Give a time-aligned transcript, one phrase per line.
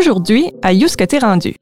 [0.00, 1.56] Aujourd'hui, à Yous que t'es rendu.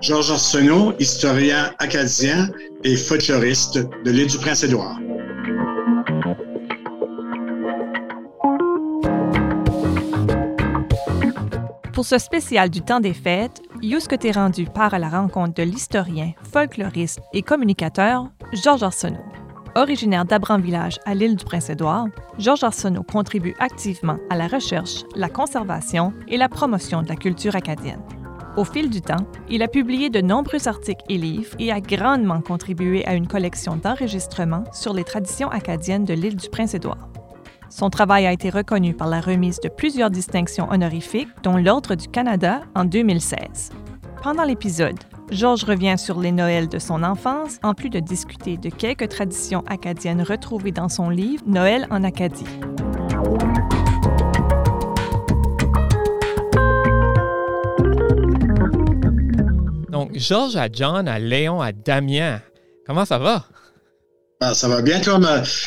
[0.00, 2.48] Georges Arsenault, historien acadien
[2.82, 4.98] et folkloriste de l'île du Prince-Édouard.
[11.92, 15.52] Pour ce spécial du temps des fêtes, Yous que t'es rendu part à la rencontre
[15.52, 18.30] de l'historien, folkloriste et communicateur
[18.64, 19.31] Georges Arsenault.
[19.74, 26.12] Originaire d'Abram-Village à l'île du Prince-Édouard, Georges Arsenault contribue activement à la recherche, la conservation
[26.28, 28.02] et la promotion de la culture acadienne.
[28.58, 32.42] Au fil du temps, il a publié de nombreux articles et livres et a grandement
[32.42, 37.08] contribué à une collection d'enregistrements sur les traditions acadiennes de l'île du Prince-Édouard.
[37.70, 42.08] Son travail a été reconnu par la remise de plusieurs distinctions honorifiques, dont l'Ordre du
[42.08, 43.70] Canada en 2016.
[44.22, 44.98] Pendant l'épisode,
[45.32, 49.64] Georges revient sur les Noëls de son enfance, en plus de discuter de quelques traditions
[49.66, 52.44] acadiennes retrouvées dans son livre Noël en Acadie.
[59.90, 62.40] Donc, Georges à John, à Léon, à Damien.
[62.86, 63.46] Comment ça va?
[64.40, 65.18] Ah, ça va bien, toi,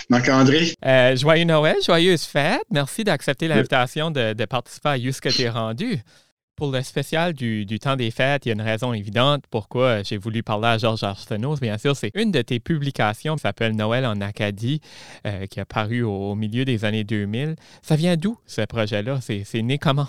[0.09, 0.73] Marc-André?
[0.85, 2.61] Euh, joyeux Noël, joyeuse fête.
[2.69, 6.03] Merci d'accepter l'invitation de, participer à Yous que t'es rendu.
[6.55, 10.15] Pour le spécial du, temps des fêtes, il y a une raison évidente pourquoi j'ai
[10.15, 11.57] voulu parler à Georges Arsenault.
[11.57, 14.79] Bien sûr, c'est une de tes publications qui s'appelle Noël en Acadie,
[15.27, 17.57] euh, qui a paru au, milieu des années 2000.
[17.81, 19.19] Ça vient d'où, ce projet-là?
[19.21, 20.07] C'est né comment?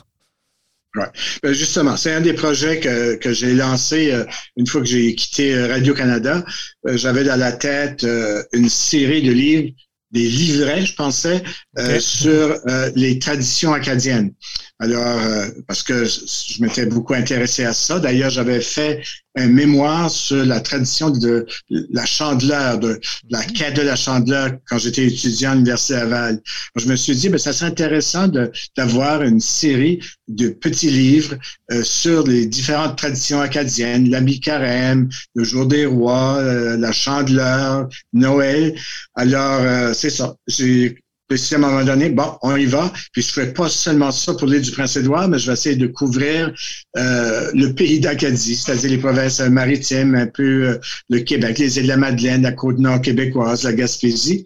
[0.95, 1.07] Ouais.
[1.43, 4.25] Ben justement, c'est un des projets que, que j'ai lancé euh,
[4.57, 6.45] une fois que j'ai quitté euh, Radio-Canada.
[6.85, 8.07] J'avais dans la tête
[8.53, 9.73] une série de livres
[10.13, 11.43] des livrets, je pensais,
[11.79, 14.33] euh, sur euh, les traditions acadiennes.
[14.79, 17.99] Alors, euh, parce que je m'étais beaucoup intéressé à ça.
[17.99, 19.03] D'ailleurs, j'avais fait
[19.37, 22.99] un mémoire sur la tradition de la chandeleur, de,
[23.31, 26.41] la quête de la chandeleur quand j'étais étudiant à l'Université Laval.
[26.77, 28.29] Je me suis dit, ben, ça serait intéressant
[28.77, 31.37] d'avoir une série de petits livres
[31.73, 37.89] euh, sur les différentes traditions acadiennes, la mi-carême, le jour des rois, euh, la chandeleur,
[38.13, 38.75] Noël.
[39.15, 40.35] Alors, euh, c'est ça.
[40.47, 40.97] J'ai
[41.29, 42.93] à un moment donné, bon, on y va.
[43.13, 45.89] Puis je fais pas seulement ça pour l'île du Prince-Édouard, mais je vais essayer de
[45.89, 46.53] couvrir
[46.97, 50.79] euh, le pays d'Acadie, c'est-à-dire les provinces maritimes, un peu euh,
[51.11, 54.45] le Québec, les îles de la Madeleine, la côte nord québécoise, la Gaspésie.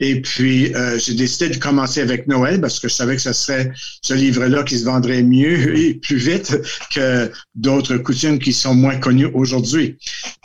[0.00, 3.32] Et puis euh, j'ai décidé de commencer avec Noël parce que je savais que ce
[3.32, 3.70] serait
[4.02, 6.56] ce livre-là qui se vendrait mieux et plus vite
[6.94, 9.98] que d'autres coutumes qui sont moins connues aujourd'hui.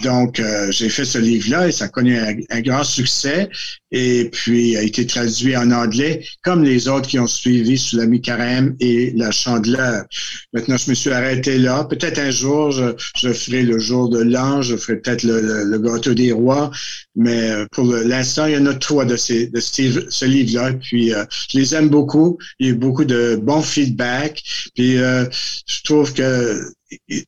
[0.04, 3.50] Donc j'ai fait ce livre-là et ça a connu un grand succès
[3.92, 8.06] et puis a été traduit en anglais, comme les autres qui ont suivi sous la
[8.06, 10.06] mi-carême et la chandeleur.
[10.54, 11.84] Maintenant, je me suis arrêté là.
[11.84, 16.32] Peut-être un jour, je, ferai le jour de l'ange, je ferai peut-être le, gâteau des
[16.32, 16.72] rois,
[17.16, 20.74] mais euh, pour l'instant, il y en a trois de, ces, de ce livre-là.
[20.74, 22.38] Puis, euh, je les aime beaucoup.
[22.60, 24.44] Il y a eu beaucoup de bons feedback.
[24.76, 25.26] Puis, euh,
[25.66, 26.62] je trouve que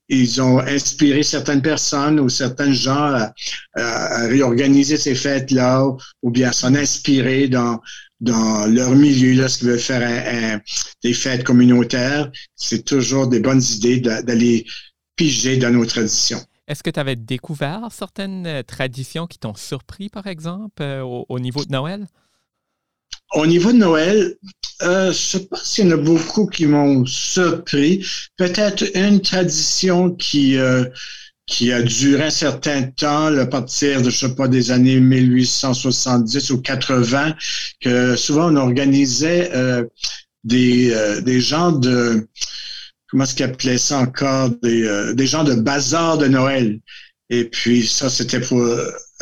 [0.10, 3.30] ils ont inspiré certaines personnes ou certains gens
[3.76, 5.86] à, réorganiser ces fêtes-là
[6.22, 7.80] ou bien s'en inspirer dans,
[8.22, 10.62] dans leur milieu lorsqu'ils veulent faire
[11.04, 12.32] des fêtes communautaires.
[12.56, 14.66] C'est toujours des bonnes idées d'aller
[15.16, 16.42] piger dans nos traditions.
[16.68, 21.40] Est-ce que tu avais découvert certaines euh, traditions qui t'ont surpris, par exemple, euh, au,
[21.40, 22.08] niveau de Noël?
[23.34, 24.38] Au niveau de Noël,
[24.82, 28.06] euh, je ne sais pas s'il y en a beaucoup qui m'ont surpris.
[28.38, 30.86] Peut-être une tradition qui, euh,
[31.48, 36.52] qui a duré un certain temps, à partir de, je sais pas, des années 1870
[36.52, 37.36] ou 80,
[37.82, 39.84] que souvent on organisait euh,
[40.44, 42.28] des, des gens de,
[43.08, 46.80] comment est-ce qu'ils appelaient ça encore, des, des gens de bazar de Noël.
[47.30, 48.62] Et puis ça, c'était pour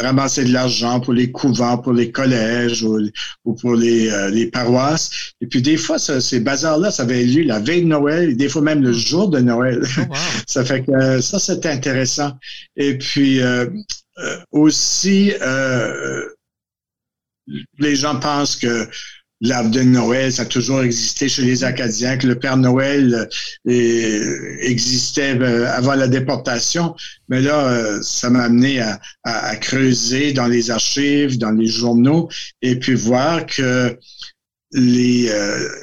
[0.02, 5.34] ramasser de l'argent pour les couvents, pour les collèges ou, pour les, euh, les, paroisses.
[5.42, 8.50] Et puis des fois, ces bazars-là, ça avait lieu la veille de Noël, et des
[8.50, 9.82] fois même le jour de Noël.
[9.98, 10.14] Oh,
[10.48, 12.32] ça fait que euh, ça, c'était intéressant.
[12.76, 13.68] Et puis euh,
[14.52, 15.34] aussi,
[17.80, 18.88] les gens pensent que
[19.42, 23.30] l'arbre de Noël, ça a toujours existé chez les Acadiens, que le Père Noël
[23.68, 26.96] euh, existait euh, avant la déportation.
[27.30, 32.30] Mais là, euh, ça m'a amené à, creuser dans les archives, dans les journaux,
[32.62, 33.98] et puis voir que
[34.72, 35.30] les,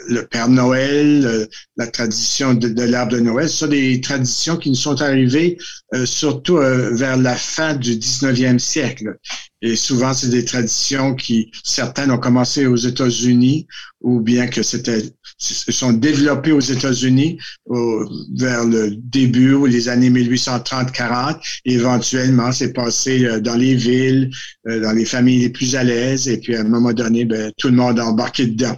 [0.08, 4.76] le Père Noël, la tradition de, l'arbre de Noël, ce sont des traditions qui nous
[4.76, 5.58] sont arrivées
[6.04, 9.18] surtout vers la fin du 19e siècle.
[9.62, 13.66] Et souvent, c'est des traditions qui, certaines ont commencé aux États-Unis
[14.00, 15.02] ou bien que c'était,
[15.38, 17.38] sont développées aux États-Unis
[17.68, 21.60] vers le début ou les années 1830-40.
[21.64, 24.30] Éventuellement, c'est passé euh, dans les villes,
[24.66, 26.28] euh, dans les familles les plus à l'aise.
[26.28, 28.76] Et puis, à un moment donné, ben, tout le monde a embarqué dedans.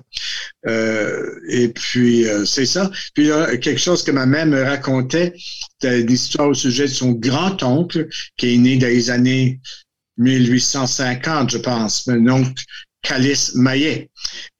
[0.66, 2.90] Euh, et puis, euh, c'est ça.
[3.14, 5.34] Puis, a quelque chose que ma mère me racontait,
[5.80, 9.60] c'était l'histoire au sujet de son grand-oncle qui est né dans les années
[10.18, 12.48] 1850, je pense, donc
[13.02, 14.10] Calice Maillet.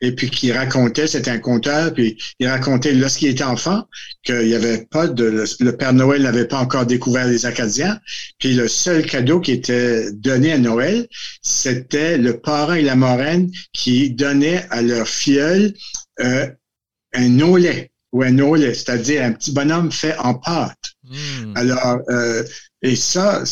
[0.01, 3.85] Et puis qui racontait, c'était un conteur, puis il racontait lorsqu'il était enfant
[4.23, 7.99] qu'il n'y avait pas de, le Père Noël n'avait pas encore découvert les Acadiens,
[8.39, 11.09] puis le seul cadeau qui était donné à Noël,
[11.43, 15.75] c'était le parent et la moraine qui donnaient à leur filleul
[16.21, 16.49] euh,
[17.15, 20.79] un olet ou un olet, c'est-à-dire un petit bonhomme fait en pâte.
[21.05, 21.53] Hmm.
[21.57, 22.45] Alors, euh,
[22.83, 23.43] et ça,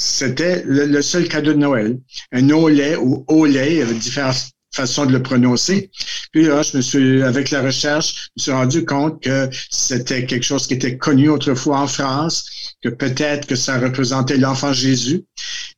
[0.00, 1.98] c'était le, seul cadeau de Noël.
[2.32, 5.90] Un Olay ou Olay, il y avait différentes façons de le prononcer.
[6.32, 10.24] Puis là, je me suis, avec la recherche, je me suis rendu compte que c'était
[10.24, 15.24] quelque chose qui était connu autrefois en France, que peut-être que ça représentait l'enfant Jésus.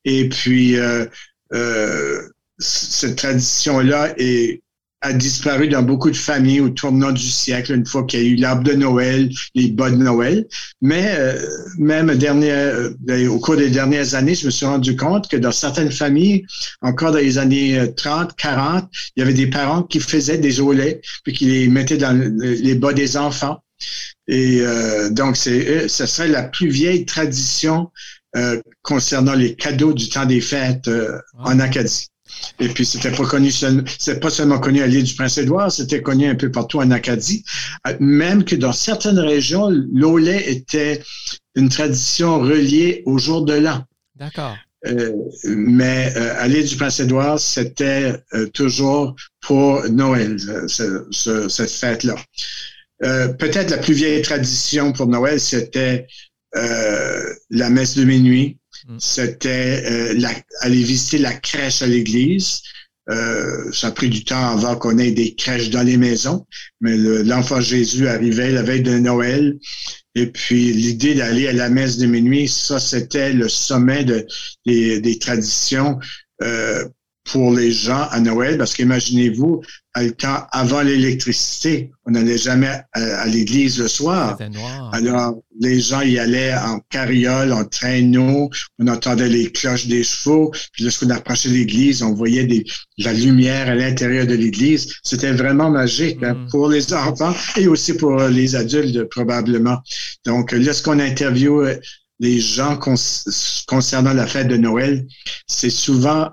[0.05, 1.05] Et puis, euh,
[1.53, 2.23] euh,
[2.61, 4.62] cette tradition-là est
[5.03, 8.29] a disparu dans beaucoup de familles au tournant du siècle, une fois qu'il y a
[8.29, 10.47] eu l'arbre de Noël, les bas de Noël.
[10.81, 11.39] Mais euh,
[11.77, 15.51] même dernière, euh, au cours des dernières années, je me suis rendu compte que dans
[15.51, 16.45] certaines familles,
[16.83, 20.61] encore dans les années 30, euh, 40, il y avait des parents qui faisaient des
[20.61, 23.59] olets, puis qui les mettaient dans les bas des enfants.
[24.29, 24.63] Et
[25.11, 27.91] donc, c'est, ce serait la plus vieille tradition
[28.83, 30.89] concernant les cadeaux du temps des fêtes
[31.39, 32.12] en Acadie.
[32.61, 33.51] Et puis, c'était pas connu,
[34.21, 37.45] pas seulement connu à l'île du Prince-Édouard, c'était connu un peu partout en Acadie.
[37.87, 41.03] Euh, même que dans certaines régions, l'olé était
[41.55, 43.85] une tradition reliée au jour de l'an.
[44.17, 44.57] D'accord.
[44.87, 45.13] Euh,
[45.45, 48.15] mais euh, à l'île du Prince-Édouard, c'était
[48.53, 50.37] toujours pour Noël,
[50.69, 52.17] cette fête-là.
[53.01, 56.07] Peut-être la plus vieille tradition pour Noël, c'était
[56.55, 58.59] la messe de minuit.
[58.99, 60.29] C'était euh,
[60.61, 62.63] aller visiter la crèche à l'église.
[63.11, 66.47] Euh, ça a pris du temps avant qu'on ait des crèches dans les maisons,
[66.81, 69.59] mais l'enfant Jésus arrivait la veille de Noël.
[70.15, 74.27] Et puis l'idée d'aller à la messe de minuit, ça c'était le sommet de,
[74.67, 75.99] des, des traditions
[76.43, 76.85] euh,
[77.25, 79.63] pour les gens à Noël, parce qu'imaginez-vous,
[80.19, 84.39] temps avant l'électricité, on n'allait jamais à, l'église le soir.
[84.93, 90.51] Alors, les gens y allaient en carriole, en traîneau, on entendait les cloches des chevaux,
[90.73, 92.65] puis lorsqu'on approchait l'église, on voyait des,
[92.99, 94.95] la lumière à l'intérieur de l'église.
[95.05, 96.49] C'était vraiment magique hein, mm.
[96.49, 99.79] pour les enfants et aussi pour les adultes, probablement.
[100.25, 101.79] Donc, lorsqu'on interviewe
[102.19, 102.79] les gens
[103.67, 105.07] concernant la fête de Noël,
[105.47, 106.31] c'est souvent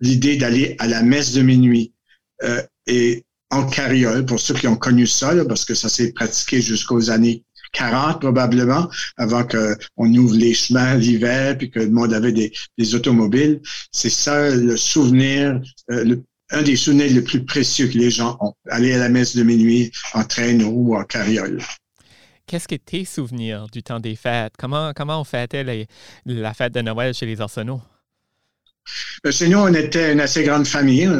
[0.00, 1.92] l'idée d'aller à la messe de minuit
[2.42, 6.60] euh, et en carriole, pour ceux qui ont connu ça, parce que ça s'est pratiqué
[6.60, 12.32] jusqu'aux années 40 probablement, avant qu'on ouvre les chemins l'hiver, puis que le monde avait
[12.32, 13.60] des, automobiles.
[13.92, 15.60] C'est ça le souvenir,
[15.90, 16.16] euh,
[16.50, 18.54] un des souvenirs les plus précieux que les gens ont.
[18.70, 21.60] Aller à la messe de minuit en traîneau ou en carriole.
[22.46, 24.54] Qu'est-ce que tes souvenirs du temps des fêtes?
[24.56, 25.86] Comment, on fêtait
[26.24, 27.80] la fête de Noël chez les Arsenault?
[29.24, 31.10] Euh, chez nous, on était une assez grande famille,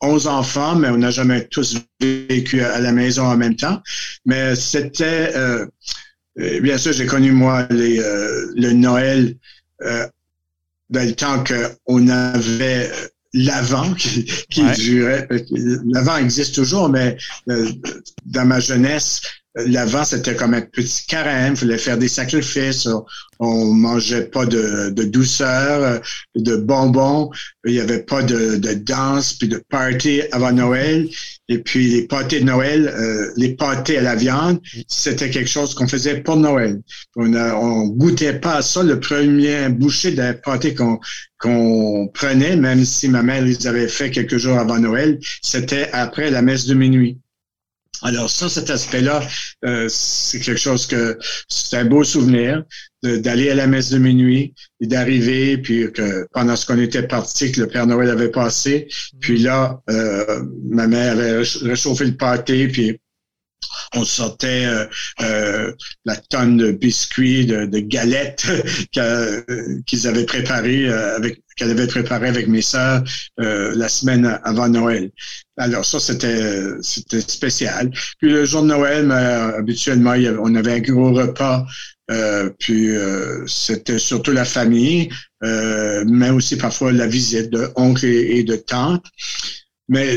[0.00, 3.82] 11 enfants, mais on n'a jamais tous vécu à la maison en même temps.
[4.26, 5.66] Mais c'était, euh,
[6.38, 9.36] euh, bien sûr, j'ai connu moi le Noël
[9.80, 12.90] dans le temps qu'on avait
[13.32, 15.26] l'avant qui, qui durait.
[15.86, 17.16] L'avant existe toujours, mais
[17.46, 19.22] dans ma jeunesse,
[19.54, 22.88] l'avant, c'était comme un petit carême, il fallait faire des sacrifices,
[23.38, 26.00] on mangeait pas de, douceur,
[26.34, 27.30] de bonbons,
[27.64, 31.08] il n'y avait pas de, danse, puis de party avant Noël.
[31.48, 35.74] Et puis les pâtés de Noël, euh, les pâtés à la viande, c'était quelque chose
[35.74, 36.80] qu'on faisait pour Noël.
[37.16, 40.98] On, ne goûtait pas à ça le premier boucher d'un pâté qu'on
[41.38, 46.30] qu'on prenait, même si ma mère les avait fait quelques jours avant Noël, c'était après
[46.30, 47.18] la messe de minuit.
[48.04, 49.22] Alors ça, cet aspect-là,
[49.64, 51.18] euh, c'est quelque chose que
[51.48, 52.62] c'est un beau souvenir
[53.02, 57.50] d'aller à la messe de minuit et d'arriver, puis que pendant ce qu'on était parti,
[57.50, 58.88] que le Père Noël avait passé,
[59.20, 62.98] puis là, euh, ma mère avait réchauffé le pâté, puis
[63.94, 64.86] on sortait euh,
[65.22, 65.72] euh,
[66.04, 68.46] la tonne de biscuits, de, galettes
[69.86, 73.04] qu'ils avaient préparées euh, avec qu'elle avait préparé avec mes sœurs
[73.38, 75.12] la semaine avant Noël.
[75.56, 77.92] Alors ça, c'était c'était spécial.
[78.18, 81.64] Puis le jour de Noël, habituellement, on avait un gros repas
[82.58, 82.88] puis
[83.46, 89.06] c'était surtout la famille, mais aussi parfois la visite de oncles et, de tantes.
[89.88, 90.16] Mais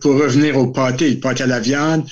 [0.00, 2.04] pour revenir au pâté, le pâté à la viande,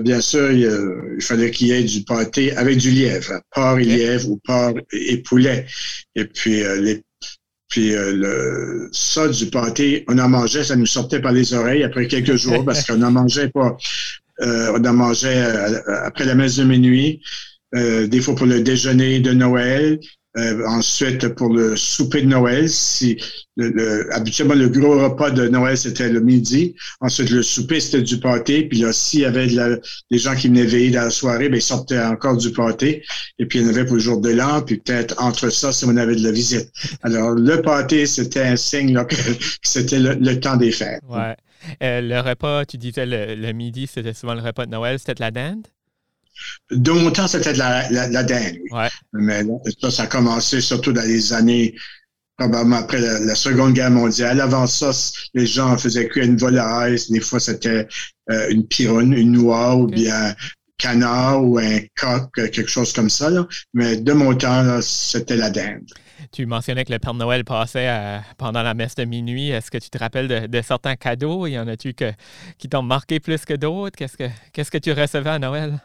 [0.00, 4.30] bien sûr, il, fallait qu'il y ait du pâté avec du lièvre, porc et lièvre
[4.30, 5.66] ou porc et poulet.
[6.14, 7.04] Et puis les
[7.68, 11.82] puis euh, le, ça, du pâté, on en mangeait, ça nous sortait par les oreilles
[11.82, 13.76] après quelques jours parce qu'on en mangeait pas.
[14.40, 17.20] Euh, on en mangeait euh, après la messe de minuit,
[17.74, 19.98] des fois pour le déjeuner de Noël,
[20.38, 23.18] euh, ensuite, pour le souper de Noël, si
[23.56, 26.74] le, habituellement le gros repas de Noël c'était le midi.
[27.00, 28.68] Ensuite, le souper c'était du pâté.
[28.68, 31.62] Puis là, s'il y avait des gens qui venaient veiller dans la soirée, ben ils
[31.62, 33.02] sortaient encore du pâté.
[33.38, 34.60] Et puis il y en avait pour le jour de l'an.
[34.60, 36.70] Puis peut-être entre ça, si on avait de la visite.
[37.02, 39.16] Alors le pâté, c'était un signe là, que
[39.62, 41.00] c'était le, temps des fêtes.
[41.08, 41.34] Ouais.
[41.82, 44.98] Euh, le repas, tu disais le, le midi, c'était souvent le repas de Noël.
[44.98, 45.66] C'était de la dinde?
[46.70, 48.56] De mon temps, c'était de la, la, dinde.
[49.12, 49.44] Mais
[49.80, 51.74] ça, ça a commencé surtout dans les années,
[52.36, 54.40] probablement après la, Seconde Guerre mondiale.
[54.40, 54.90] Avant ça,
[55.34, 56.98] les gens faisaient cuire une volaille.
[57.10, 57.86] Des fois, c'était
[58.30, 60.34] euh, une pironne, une noix ou bien
[60.78, 63.30] canard ou un coq, quelque chose comme ça.
[63.74, 65.90] Mais de mon temps, c'était la dinde.
[66.32, 69.50] Tu mentionnais que le Père Noël passait euh, pendant la messe de minuit.
[69.50, 71.46] Est-ce que tu te rappelles de, certains cadeaux?
[71.46, 71.94] Y en a-tu
[72.58, 73.96] qui t'ont marqué plus que d'autres?
[73.96, 75.80] Qu'est-ce que, qu'est-ce que tu recevais à Noël?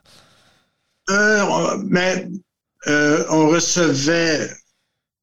[1.12, 2.28] Euh, mais
[2.88, 4.50] euh, on recevait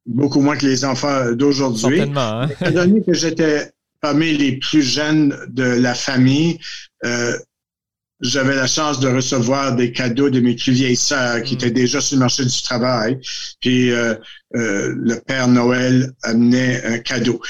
[0.07, 2.00] beaucoup moins que les enfants d'aujourd'hui.
[2.00, 2.49] Hein?
[2.61, 6.59] Étant donné que j'étais parmi les plus jeunes de la famille,
[7.04, 7.37] euh,
[8.21, 11.59] j'avais la chance de recevoir des cadeaux de mes plus vieilles sœurs qui hmm.
[11.59, 13.18] étaient déjà sur le marché du travail.
[13.61, 13.90] Puis
[14.50, 17.40] le Père Noël amenait un cadeau.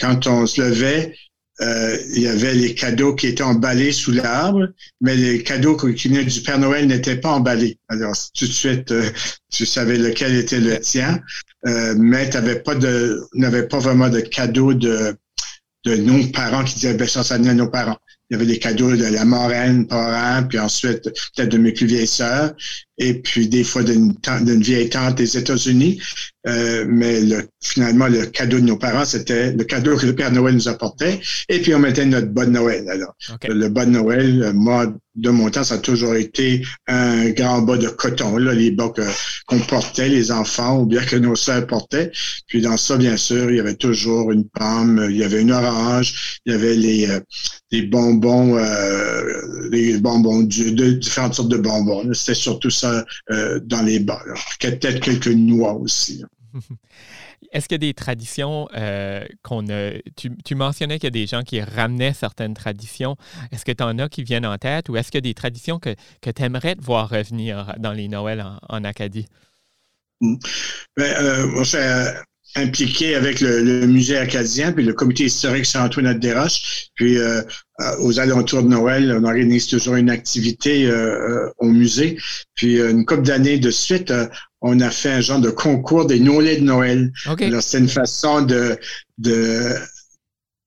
[0.00, 1.14] Quand on se levait,
[1.60, 4.68] euh, il y avait les cadeaux qui étaient emballés sous l'arbre,
[5.00, 7.78] mais les cadeaux qui venaient du Père Noël n'étaient pas emballés.
[7.88, 9.10] Alors, tout de suite, euh,
[9.50, 11.20] tu savais lequel était le tien,
[11.66, 13.28] euh, mais tu n'avais pas de,
[13.70, 15.14] pas vraiment de cadeaux de,
[15.84, 17.98] de nos parents qui disaient, ben, ça, ça à nos parents.
[18.30, 21.84] Il y avait des cadeaux de la moraine, parents, puis ensuite peut-être de mes plus
[21.84, 22.54] vieilles sœurs,
[23.02, 26.00] et puis des fois d'une, d'une vieille tante des États-Unis.
[26.46, 30.32] Euh, mais le, finalement, le cadeau de nos parents, c'était le cadeau que le Père
[30.32, 31.20] Noël nous apportait.
[31.48, 32.88] Et puis, on mettait notre bonne Noël.
[32.88, 33.14] Alors,
[33.48, 37.88] le bon Noël, moi, de mon temps, ça a toujours été un grand bas de
[37.88, 38.90] coton, là, les bas
[39.46, 42.10] qu'on portait, les enfants, ou bien que nos sœurs portaient.
[42.46, 45.52] Puis dans ça, bien sûr, il y avait toujours une pomme, il y avait une
[45.52, 47.20] orange, il y avait les, euh,
[47.70, 52.12] les bonbons, euh, les bonbons, de, différentes sortes de bonbons.
[52.14, 52.91] C'était surtout ça
[53.30, 54.22] euh, dans les bas.
[54.60, 56.24] Peut-être quelques noix aussi.
[57.52, 59.92] Est-ce qu'il y a des traditions euh, qu'on a.
[60.16, 63.16] Tu, mentionnais qu'il y a des gens qui ramenaient certaines traditions.
[63.50, 65.34] Est-ce que tu en as qui viennent en tête ou est-ce qu'il y a des
[65.34, 69.26] traditions que, que tu aimerais voir revenir dans les Noëls en, Acadie?
[70.20, 70.36] Hmm.
[70.96, 72.22] Ben, euh,
[72.56, 76.88] impliqué avec le, musée acadien puis le comité historique Saint-Antoine de Desroches.
[76.94, 77.42] Puis euh,
[78.00, 80.88] aux alentours de Noël, on organise toujours une activité
[81.58, 82.18] au musée.
[82.54, 84.12] Puis une couple d'années de suite,
[84.60, 87.12] on a fait un genre de concours des nolets de Noël.
[87.26, 88.78] Alors, c'est une façon de,
[89.18, 89.74] de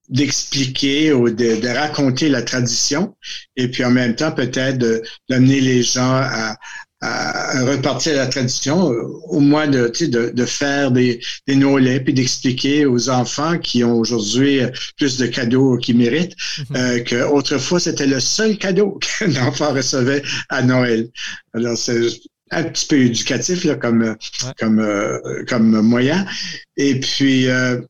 [0.08, 3.16] d'expliquer ou de, raconter la tradition
[3.56, 4.78] et puis en même temps peut-être
[5.28, 6.56] d'amener les gens à,
[7.02, 8.90] repartir la tradition,
[9.28, 13.98] au moins de, de, de faire des, des nolets puis d'expliquer aux enfants qui ont
[13.98, 14.60] aujourd'hui
[14.96, 16.76] plus de cadeaux qu'ils méritent mm-hmm.
[16.76, 21.08] euh, que autrefois c'était le seul cadeau qu'un enfant recevait à Noël.
[21.54, 22.00] Alors c'est
[22.50, 24.16] un petit peu éducatif là, comme,
[24.58, 26.26] comme, euh, comme moyen.
[26.76, 27.80] Et puis, euh,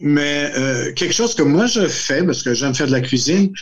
[0.00, 3.52] mais euh, quelque chose que moi je fais, parce que j'aime faire de la cuisine,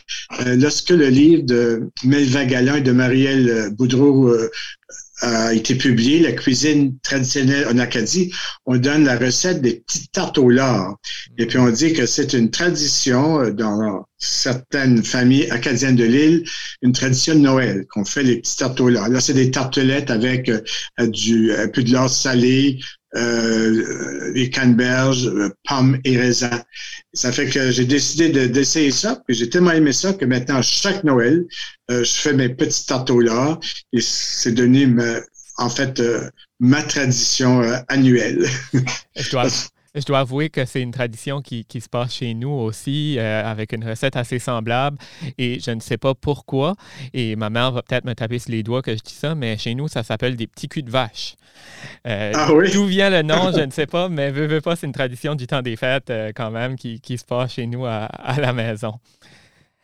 [0.46, 4.34] lorsque le livre de Melvin Galland et de Marielle Boudreau
[5.24, 8.32] a été publié, La cuisine traditionnelle en Acadie,
[8.66, 10.96] on donne la recette des petites tartes au lard.
[11.38, 16.44] Et puis on dit que c'est une tradition euh, dans certaines familles acadiennes de l'île,
[16.82, 19.08] une tradition de Noël, qu'on fait les petites tartes au lard.
[19.08, 20.60] Là, c'est des tartelettes avec euh,
[21.06, 22.78] du, un peu de lard salé,
[23.16, 26.62] euh, les canneberges, euh, pommes et raisins.
[27.12, 31.04] Ça fait que j'ai décidé d'essayer ça, puis j'ai tellement aimé ça que maintenant, chaque
[31.04, 31.44] Noël,
[31.90, 33.60] euh, je fais mes petites tartes au lard
[33.92, 34.98] et c'est devenu,
[35.58, 36.02] en fait,
[36.58, 38.46] ma tradition annuelle.
[39.94, 43.44] Je dois avouer que c'est une tradition qui, qui, se passe chez nous aussi, euh,
[43.44, 44.98] avec une recette assez semblable.
[45.38, 46.74] Et je ne sais pas pourquoi.
[47.12, 49.56] Et ma mère va peut-être me taper sur les doigts que je dis ça, mais
[49.56, 51.36] chez nous, ça s'appelle des petits culs de vache.
[52.08, 52.72] Euh, ah oui?
[52.72, 55.36] D'où vient le nom, je ne sais pas, mais veux, veux pas, c'est une tradition
[55.36, 58.40] du temps des fêtes euh, quand même qui, qui, se passe chez nous à, à
[58.40, 58.98] la maison.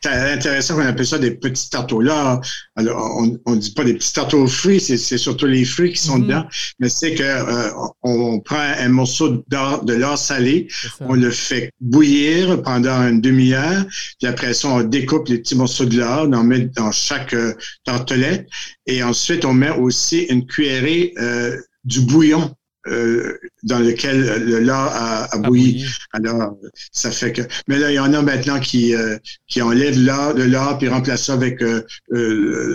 [0.09, 2.41] Intéressant qu'on appelle ça des petits tartes là.
[2.75, 6.17] Alors, on ne dit pas des petits tartes fruits, c'est surtout les fruits qui sont
[6.17, 6.23] mm-hmm.
[6.23, 6.45] dedans,
[6.79, 7.69] mais c'est que euh,
[8.03, 10.67] on, prend un morceau de l'or salé,
[10.99, 13.85] on le fait bouillir pendant une demi-heure,
[14.19, 17.33] puis après ça, on découpe les petits morceaux de l'or, on en met dans chaque
[17.33, 17.53] euh,
[17.85, 18.47] tartelette,
[18.87, 22.55] et ensuite, on met aussi une cuillerée euh, du bouillon
[22.87, 25.85] euh, dans lequel le lard a, bouilli.
[26.13, 26.57] Alors,
[26.91, 27.43] ça fait que.
[27.67, 30.87] Mais là, il y en a maintenant qui, euh, qui enlèvent l'or, le lard puis
[30.87, 31.85] remplacent ça avec euh,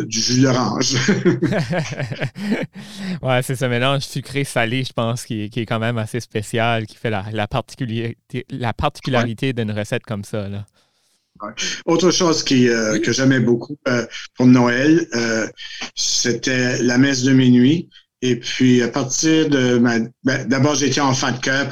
[0.07, 0.95] du jus d'orange.
[3.23, 7.11] ouais, c'est ce mélange sucré-salé, je pense, qui, est quand même assez spécial, qui fait
[7.11, 10.49] la, la particularité, la particularité d'une recette comme ça.
[10.49, 10.67] Là.
[11.85, 13.77] Autre chose qui, que j'aimais beaucoup
[14.37, 15.07] pour Noël,
[15.95, 17.91] c'était la messe de minuit.
[18.27, 20.01] Et puis, à partir de ma...
[20.25, 21.69] Ben, d'abord, j'étais enfant de cœur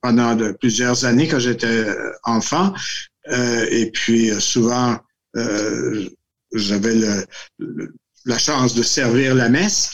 [0.00, 2.72] pendant plusieurs années quand j'étais euh, enfant.
[3.30, 4.96] Euh, et puis, euh, souvent,
[6.54, 6.94] j'avais
[8.24, 9.90] la chance de servir la messe.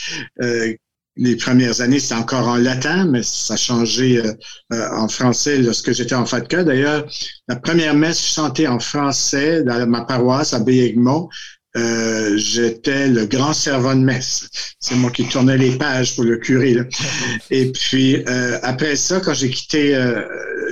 [1.17, 4.23] les premières années, c'était encore en latin, mais ça a changé
[4.71, 6.65] en français lorsque j'étais enfant de cœur.
[6.65, 7.07] D'ailleurs,
[7.49, 11.29] la première messe chantée en français dans ma paroisse à Béegmont,
[11.77, 14.49] euh, j'étais le grand servant de messe.
[14.79, 16.77] C'est moi qui tournais les pages pour le curé.
[17.51, 20.23] Et puis, euh, après ça, quand j'ai quitté euh,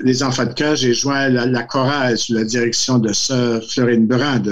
[0.04, 4.42] les enfants de cœur, j'ai joint la, chorale sous la direction de sœur Florine Brun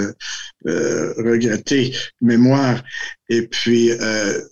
[0.65, 2.83] de regretter mémoire.
[3.29, 3.91] Et puis,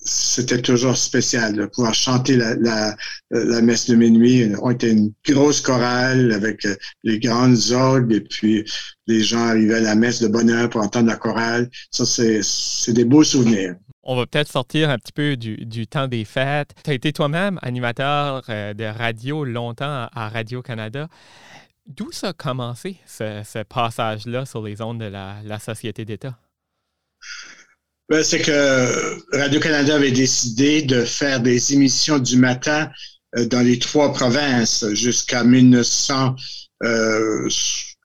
[0.01, 4.51] c'était toujours spécial de pouvoir chanter la, la, messe de minuit.
[4.61, 6.65] On était une grosse chorale avec
[7.03, 8.63] les grandes orgues et puis
[9.07, 11.69] les gens arrivaient à la messe de bonne heure pour entendre la chorale.
[11.91, 13.75] Ça, c'est des beaux souvenirs.
[14.03, 16.71] On va peut-être sortir un petit peu du, temps des fêtes.
[16.83, 21.07] Tu as été toi-même animateur euh, de radio longtemps à Radio-Canada.
[21.89, 26.37] D'où ça a commencé, ce, passage-là sur les ondes de la, Société d'État?
[28.09, 32.89] Ben, c'est que Radio-Canada avait décidé de faire des émissions du matin
[33.37, 36.35] euh, dans les trois provinces jusqu'à 1900.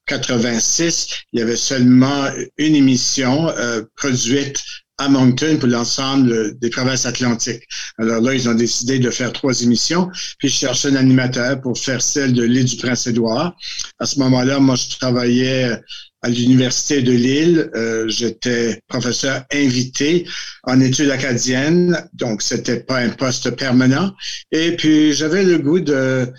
[0.06, 4.62] 86, il y avait seulement une émission euh, produite
[4.98, 7.64] à Moncton pour l'ensemble des provinces atlantiques.
[7.98, 10.08] Alors là, ils ont décidé de faire trois émissions,
[10.38, 13.56] puis je cherchais un animateur pour faire celle de l'île du Prince-Édouard.
[13.98, 15.80] À ce moment-là, moi, je travaillais
[16.22, 17.70] à l'Université de Lille.
[17.74, 20.26] Euh, J'étais professeur invité
[20.62, 24.14] en études acadiennes, donc c'était pas un poste permanent.
[24.52, 26.32] Et puis, j'avais le goût de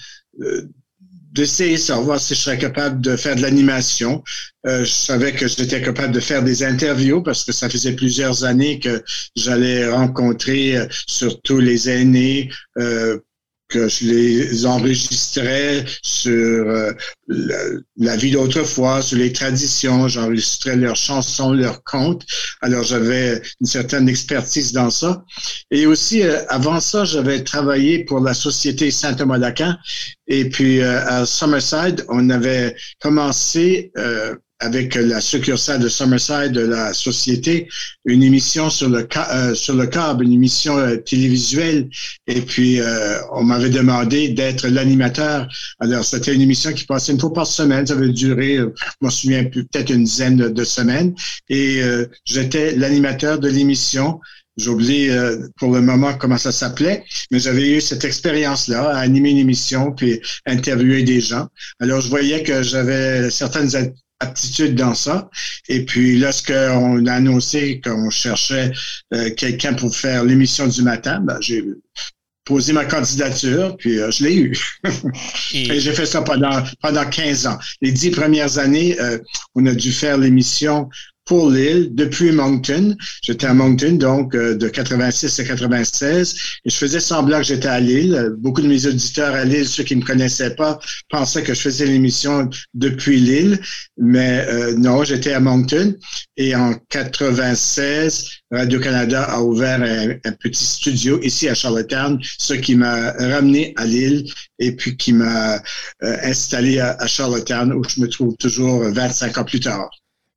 [1.35, 4.23] d'essayer de voir si je serais capable de faire de l'animation.
[4.65, 8.45] Euh, je savais que j'étais capable de faire des interviews parce que ça faisait plusieurs
[8.45, 9.03] années que
[9.35, 13.19] j'allais rencontrer euh, surtout les aînés euh,
[13.67, 16.91] que je les enregistrais sur euh,
[17.97, 22.25] la, vie d'autrefois, sur les traditions, j'enregistrais leurs chansons, leurs contes.
[22.61, 25.23] Alors j'avais une certaine expertise dans ça.
[25.71, 29.77] Et aussi, euh, avant ça, j'avais travaillé pour la Société Saint-Thomas d'Aquin.
[30.27, 33.91] Et puis euh, à Summerside, on avait commencé
[34.59, 37.67] avec la succursale de Summerside de la société,
[38.05, 41.89] une émission sur le, euh, sur le câble, une émission euh, télévisuelle.
[42.27, 45.47] Et puis, euh, on m'avait demandé d'être l'animateur.
[45.79, 47.85] Alors, c'était une émission qui passait une fois par semaine.
[47.85, 51.13] Ça avait duré, je me souviens, peut-être une dizaine de, semaines.
[51.49, 51.81] Et
[52.25, 54.19] j'étais l'animateur de l'émission.
[54.57, 55.09] J'oublie
[55.57, 59.91] pour le moment comment ça s'appelait, mais j'avais eu cette expérience-là, à animer une émission
[59.91, 61.47] puis interviewer des gens.
[61.79, 63.75] Alors, je voyais que j'avais certaines
[64.19, 65.29] aptitude dans ça.
[65.67, 68.71] Et puis, lorsqu'on a annoncé qu'on cherchait
[69.13, 71.63] euh, quelqu'un pour faire l'émission du matin, ben, j'ai
[72.45, 74.57] posé ma candidature, puis euh, je l'ai eu.
[75.53, 77.57] Et, j'ai fait ça pendant, pendant 15 ans.
[77.81, 79.17] Les dix premières années, euh,
[79.55, 80.89] on a dû faire l'émission
[81.25, 82.95] pour l'île depuis Moncton.
[83.23, 87.67] J'étais à Moncton, donc euh, de 86 à 96, et je faisais semblant que j'étais
[87.67, 88.33] à Lille.
[88.37, 91.61] Beaucoup de mes auditeurs à Lille, ceux qui ne me connaissaient pas, pensaient que je
[91.61, 93.59] faisais l'émission depuis Lille,
[93.97, 95.95] mais euh, non, j'étais à Moncton.
[96.37, 103.11] Et en 96, Radio-Canada a ouvert un, petit studio ici à Charlottetown, ce qui m'a
[103.13, 105.59] ramené à Lille et puis qui m'a euh,
[106.23, 109.89] installé à, à Charlottetown, où je me trouve toujours 25 ans plus tard.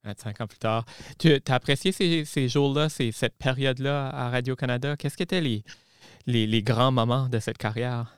[0.04, 0.84] 25 ans plus tard.
[1.18, 4.96] Tu as apprécié ces, jours-là, cette période-là à Radio-Canada?
[4.96, 5.64] Qu'est-ce qui étaient les,
[6.26, 8.14] les, grands moments de cette carrière?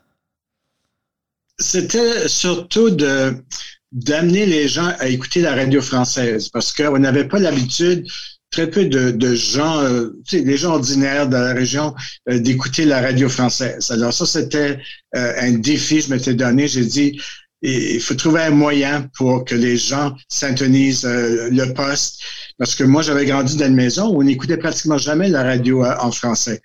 [1.59, 8.07] C'était surtout d'amener les gens à écouter la radio française parce qu'on n'avait pas l'habitude
[8.51, 11.95] très peu de, gens, euh, sais, des gens ordinaires de la région,
[12.29, 13.91] euh, d'écouter la radio française.
[13.91, 14.79] Alors ça, c'était
[15.15, 16.67] euh, un défi que je m'étais donné.
[16.67, 17.21] J'ai dit,
[17.63, 22.23] il faut trouver un moyen pour que les gens s'intonisent le poste.
[22.59, 25.85] Parce que moi, j'avais grandi dans une maison où on n'écoutait pratiquement jamais la radio
[25.85, 26.61] en français.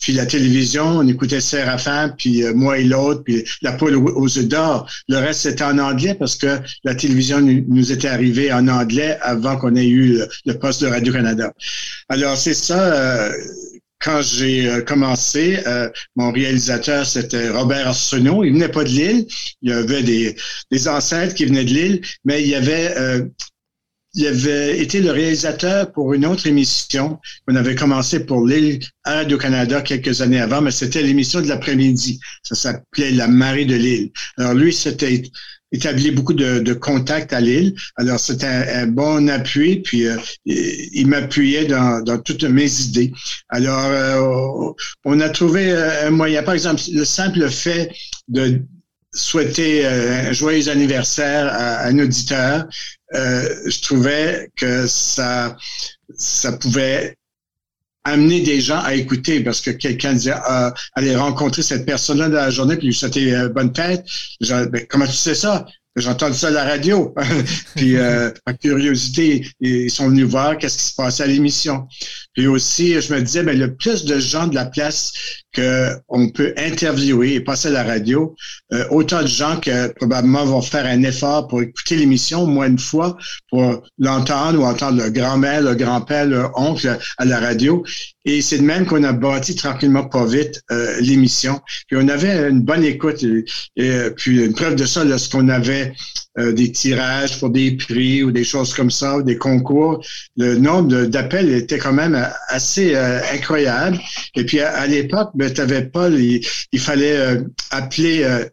[0.00, 4.46] puis la télévision, on écoutait Séraphin, puis moi et l'autre, puis la poule aux œufs
[4.46, 4.88] d'or.
[5.08, 9.56] Le reste, c'était en anglais parce que la télévision nous était arrivée en anglais avant
[9.56, 11.52] qu'on ait eu le, poste de Radio-Canada.
[12.08, 13.30] Alors, c'est ça
[14.00, 18.44] quand j'ai euh, commencé, euh, mon réalisateur, c'était Robert Arsenault.
[18.44, 19.26] Il venait pas de Lille.
[19.62, 20.36] Il y avait des,
[20.70, 23.24] des ancêtres qui venaient de Lille, mais il y avait, euh,
[24.14, 29.16] il avait été le réalisateur pour une autre émission qu'on avait commencé pour Lille à
[29.16, 32.20] Radio-Canada quelques années avant, mais c'était l'émission de l'après-midi.
[32.42, 34.10] Ça s'appelait La marée de Lille.
[34.38, 35.22] Alors lui, c'était
[35.72, 37.74] établi beaucoup de, contacts à Lille.
[37.96, 43.12] Alors, c'était un, bon appui, puis euh, il m'appuyait dans, toutes mes idées.
[43.48, 44.72] Alors, euh,
[45.04, 46.42] on a trouvé euh, un moyen.
[46.42, 47.92] Par exemple, le simple fait
[48.28, 48.62] de
[49.12, 52.66] souhaiter un joyeux anniversaire à, un auditeur,
[53.12, 55.56] je trouvais que ça,
[56.18, 57.16] ça pouvait
[58.06, 62.36] amener des gens à écouter parce que quelqu'un disait ah, aller rencontrer cette personne-là dans
[62.36, 64.04] la journée puis lui souhaiter euh, bonne fête.
[64.40, 65.66] Ben, comment tu sais ça?
[65.96, 67.14] J'entends ça à la radio.
[67.74, 71.88] puis, euh, par curiosité, ils sont venus voir qu'est-ce qui se passait à l'émission.
[72.34, 75.12] Puis aussi, je me disais, ben, le plus de gens de la place
[75.56, 78.34] qu'on peut interviewer et passer à la radio,
[78.72, 82.66] euh, autant de gens que probablement vont faire un effort pour écouter l'émission au moins
[82.66, 83.16] une fois,
[83.50, 87.84] pour l'entendre ou entendre le grand-mère, le grand-père, le oncle à la radio.
[88.24, 91.60] Et c'est de même qu'on a bâti tranquillement pas vite euh, l'émission.
[91.86, 93.24] Puis on avait une bonne écoute.
[93.76, 95.92] Et, puis une preuve de ça, lorsqu'on avait
[96.38, 100.04] euh, des tirages pour des prix ou des choses comme ça, ou des concours,
[100.36, 104.00] le nombre d'appels était quand même assez incroyable.
[104.34, 108.44] Et puis à, l'époque, ben, tu avais pas, il, il fallait euh, appeler euh,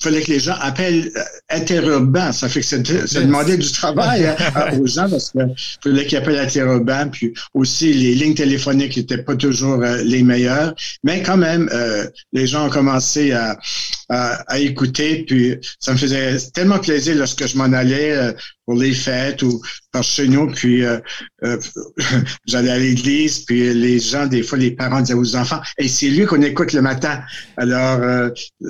[0.00, 2.30] fallait que les gens appellent euh, interurbain.
[2.30, 4.36] Ça fait que c'est demander du travail hein,
[4.80, 7.08] aux gens parce qu'il fallait qu'ils appellent interurbain.
[7.08, 10.74] Puis aussi, les lignes téléphoniques n'étaient pas toujours les meilleures.
[11.02, 11.68] Mais quand même,
[12.32, 13.58] les gens ont commencé à,
[14.08, 15.24] à, écouter.
[15.26, 18.34] Puis ça me faisait tellement plaisir lorsque je m'en allais
[18.68, 20.98] pour les fêtes ou par chez nous, puis euh,
[21.42, 21.58] euh,
[22.46, 26.10] j'allais à l'église, puis les gens, des fois, les parents disaient aux enfants, et c'est
[26.10, 27.22] lui qu'on écoute le matin.
[27.56, 28.28] Alors, euh,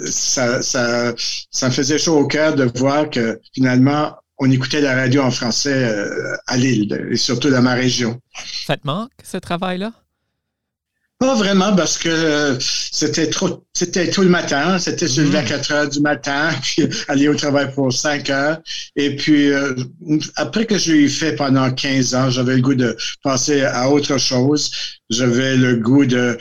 [0.09, 1.13] ça, ça,
[1.51, 5.33] ça me faisait chaud au cœur de voir que finalement, on écoutait la radio en
[5.33, 5.93] français
[6.47, 8.21] à Lille, et surtout dans ma région.
[8.67, 9.91] Ça te manque, ce travail-là?
[11.19, 14.79] Pas vraiment parce que euh, c'était trop, c'était tout le matin.
[14.79, 18.59] C'était se lever à 4 heures du matin, puis aller au travail pour 5 heures.
[18.95, 19.75] Et puis, euh,
[20.37, 24.17] après que je l'ai fait pendant 15 ans, j'avais le goût de passer à autre
[24.19, 24.71] chose.
[25.11, 26.39] J'avais le goût de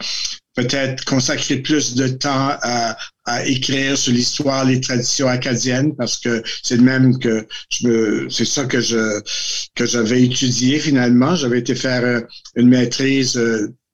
[0.54, 6.44] peut-être consacrer plus de temps à, à écrire sur l'histoire, les traditions acadiennes, parce que
[6.62, 9.22] c'est de même que je me, c'est ça que je
[9.74, 11.36] que j'avais étudié finalement.
[11.36, 12.22] J'avais été faire euh,
[12.56, 13.40] une maîtrise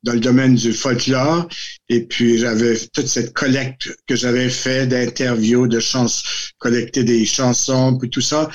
[0.03, 1.47] dans le domaine du folklore.
[1.89, 6.23] Et puis, j'avais toute cette collecte que j'avais fait d'interviews, de chansons,
[6.57, 8.49] collecter des chansons, puis tout ça.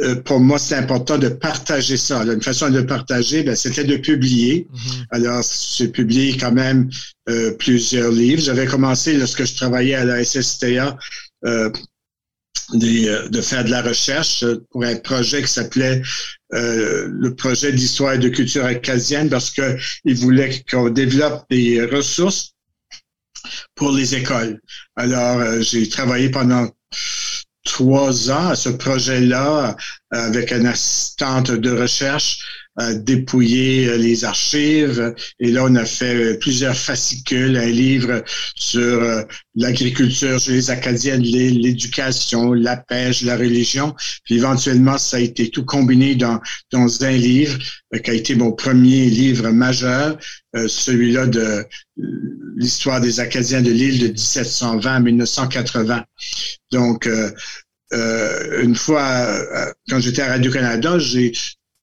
[0.00, 2.22] Euh, pour moi, c'est important de partager ça.
[2.24, 4.66] une façon de partager, ben, c'était de publier.
[4.72, 5.04] Mm-hmm.
[5.10, 5.42] Alors,
[5.76, 6.90] j'ai publié quand même
[7.28, 8.42] euh, plusieurs livres.
[8.42, 10.96] J'avais commencé lorsque je travaillais à la SSTA.
[11.44, 11.70] Euh,
[12.74, 16.02] euh, de faire de la recherche pour un projet qui s'appelait
[16.54, 22.54] euh, le projet d'histoire et de culture acadienne parce qu'il voulait qu'on développe des ressources
[23.74, 24.60] pour les écoles.
[24.96, 26.68] Alors, euh, j'ai travaillé pendant
[27.64, 29.76] trois ans à ce projet-là
[30.10, 35.14] avec une assistante de recherche dépouiller euh, les archives.
[35.40, 38.22] Et là, on a fait euh, plusieurs fascicules, un livre
[38.54, 39.22] sur euh,
[39.56, 43.94] l'agriculture chez les Acadiens, l'éducation, la pêche, la religion.
[44.24, 46.40] Puis éventuellement, ça a été tout combiné dans,
[46.72, 47.58] dans un livre
[48.04, 50.18] qui a été mon premier livre majeur,
[50.54, 51.64] celui-là de
[52.56, 56.04] l'histoire des Acadiens de l'île de 1720 à 1980.
[56.70, 57.08] Donc,
[57.90, 61.32] une fois, quand j'étais à Radio-Canada, j'ai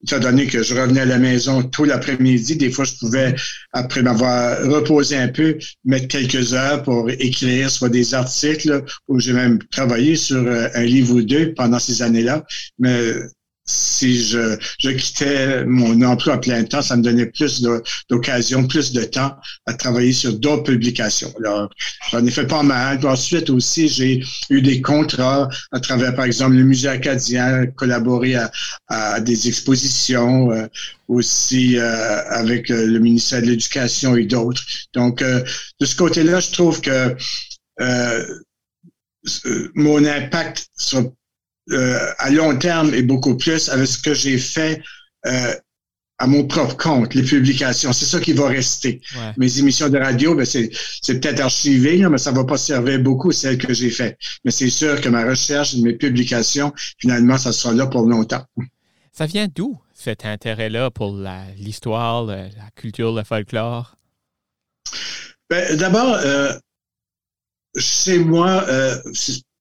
[0.05, 3.35] étant donné que je revenais à la maison tout l'après-midi, des fois, je pouvais,
[3.73, 9.33] après m'avoir reposé un peu, mettre quelques heures pour écrire soit des articles, ou j'ai
[9.33, 12.45] même travaillé sur euh, un livre ou deux pendant ces années-là.
[12.77, 13.13] Mais
[13.65, 17.65] si je, je quittais mon emploi à plein temps, ça me donnait plus
[18.09, 21.33] d'occasion, plus de temps à travailler sur d'autres publications.
[21.39, 21.69] Alors,
[22.11, 23.05] j'en ai fait pas mal.
[23.05, 28.51] ensuite aussi, j'ai eu des contrats à travers, par exemple, le Musée acadien, collaborer à,
[28.87, 30.67] à des expositions, euh,
[31.07, 34.63] aussi euh, avec euh, le ministère de l'Éducation et d'autres.
[34.93, 37.15] Donc, de ce côté-là, je trouve que
[39.75, 40.67] mon impact
[41.71, 44.81] à long terme est beaucoup plus avec ce que j'ai fait
[46.17, 47.91] à mon propre compte, les publications.
[47.91, 49.01] C'est ça qui va rester.
[49.37, 50.69] Mes émissions de radio, ben c'est,
[51.01, 54.17] c'est peut-être archivé, mais ça va pas servir beaucoup, celles que j'ai faites.
[54.45, 58.45] Mais c'est sûr que ma recherche, mes publications, finalement, ça sera là pour longtemps.
[59.11, 61.17] Ça vient d'où, cet intérêt-là pour
[61.57, 63.95] l'histoire, la, culture, le folklore?
[65.49, 66.53] Ben, d'abord, euh,
[67.77, 68.97] chez moi, euh,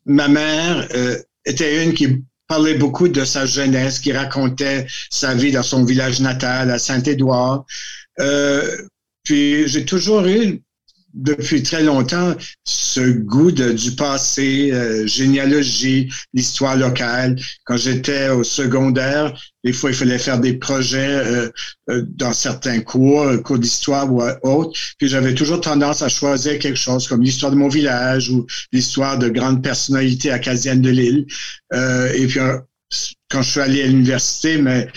[0.07, 5.53] ma mère euh, était une qui parlait beaucoup de sa jeunesse, qui racontait sa vie
[5.53, 7.65] dans son village natal à Saint-Édouard.
[8.21, 8.77] Euh,
[9.25, 10.63] puis j'ai toujours eu
[11.15, 17.37] depuis très longtemps ce goût du passé, euh, généalogie, l'histoire locale.
[17.65, 21.49] Quand j'étais au secondaire, des fois, il fallait faire des projets euh,
[21.91, 24.79] euh, dans certains cours, cours d'histoire ou autres.
[24.99, 29.19] Puis j'avais toujours tendance à choisir quelque chose comme l'histoire de mon village ou l'histoire
[29.19, 31.27] de grandes personnalités acadiennes de l'île.
[31.73, 32.41] et puis
[33.31, 34.89] quand je suis allé à l'université, mais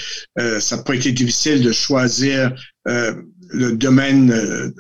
[0.59, 2.53] ça n'a pas été difficile de choisir
[2.85, 4.73] le domaine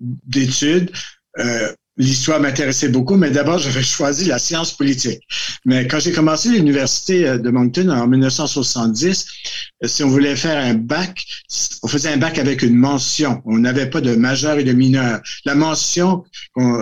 [0.00, 0.90] d'études.
[1.38, 5.20] Euh, l'histoire m'intéressait beaucoup, mais d'abord, j'avais choisi la science politique.
[5.64, 9.26] Mais quand j'ai commencé l'université euh, de Moncton en 1970,
[9.84, 11.24] euh, si on voulait faire un bac,
[11.82, 13.42] on faisait un bac avec une mention.
[13.44, 15.20] On n'avait pas de majeur et de mineur.
[15.44, 16.24] La mention,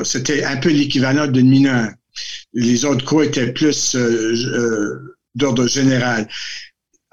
[0.05, 1.91] c'était un peu l'équivalent d'une mineure.
[2.55, 3.97] Les autres cours étaient plus
[5.35, 6.27] d'ordre général.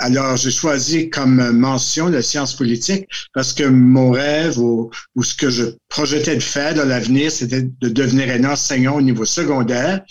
[0.04, 5.50] Alors, j'ai choisi comme mention la science politique parce que mon rêve ou, ce que
[5.50, 10.02] je projetais de faire dans l'avenir, c'était de devenir un enseignant au niveau secondaire,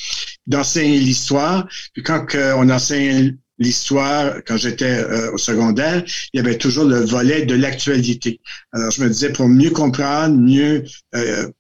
[0.47, 1.69] d'enseigner l'histoire.
[1.93, 2.25] Puis quand
[2.57, 6.03] on enseigne l'histoire, quand j'étais euh, au secondaire,
[6.33, 8.41] il y avait toujours le volet de l'actualité.
[8.73, 11.51] Alors, je me disais, pour mieux comprendre, mieux euh,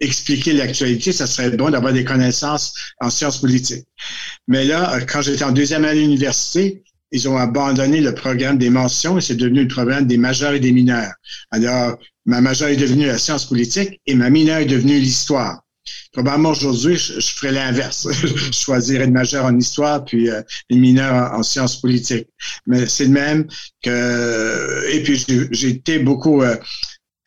[0.00, 3.84] expliquer l'actualité, ça serait bon d'avoir des connaissances en sciences politiques.
[4.48, 8.70] Mais là, quand j'étais en deuxième année à l'université, ils ont abandonné le programme des
[8.70, 11.12] mentions et c'est devenu le programme des majeurs et des mineurs.
[11.50, 15.62] Alors, ma majeure est devenue la science politique et ma mineure est devenue l'histoire.
[16.12, 18.08] Probablement aujourd'hui, je, ferais l'inverse.
[18.12, 22.28] je choisirais le majeur en histoire puis euh, les mineurs en, sciences politiques.
[22.66, 23.46] Mais c'est le même
[23.82, 24.92] que...
[24.92, 26.42] Et puis, j'ai été beaucoup...
[26.42, 26.56] Euh,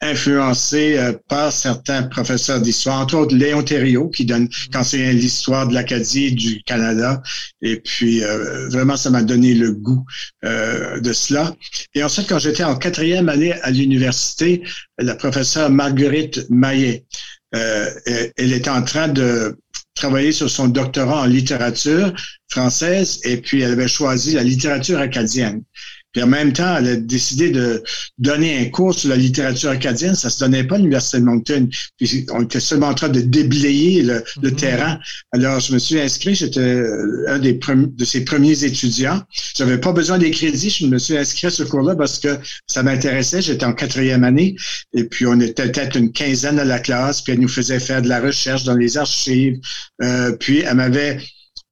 [0.02, 5.74] influencé euh, par certains professeurs d'histoire, entre autres Léon Thériault, qui donne, enseigne l'histoire de
[5.74, 7.22] l'Acadie et du Canada.
[7.62, 10.06] Et puis, euh, vraiment, ça m'a donné le goût
[10.46, 11.54] euh, de cela.
[11.96, 14.64] Et ensuite, quand j'étais en quatrième année à l'université,
[14.98, 17.06] la professeure Marguerite Maillet,
[17.52, 19.58] elle était en train de
[19.96, 22.14] travailler sur son doctorat en littérature
[22.48, 25.64] française et puis elle avait choisi la littérature acadienne.
[26.12, 27.84] Puis en même temps, elle a décidé de
[28.17, 30.15] donner un cours sur la littérature acadienne.
[30.15, 31.69] Ça se donnait pas à l'Université de Moncton.
[31.98, 34.56] Puis on était seulement en train de déblayer le, mhm.
[34.56, 35.00] terrain.
[35.34, 36.34] Alors, je me suis inscrit.
[36.34, 36.84] J'étais
[37.28, 39.22] un des de ses premiers étudiants.
[39.56, 40.72] J'avais pas besoin des crédits.
[40.72, 43.43] Je me suis inscrit à ce cours-là parce que ça m'intéressait.
[43.43, 44.56] J'étais en quatrième année.
[44.93, 47.22] Et puis, on était peut-être une quinzaine à la classe.
[47.22, 49.60] Puis, elle nous faisait faire de la recherche dans les archives.
[50.02, 51.19] Euh, puis, elle m'avait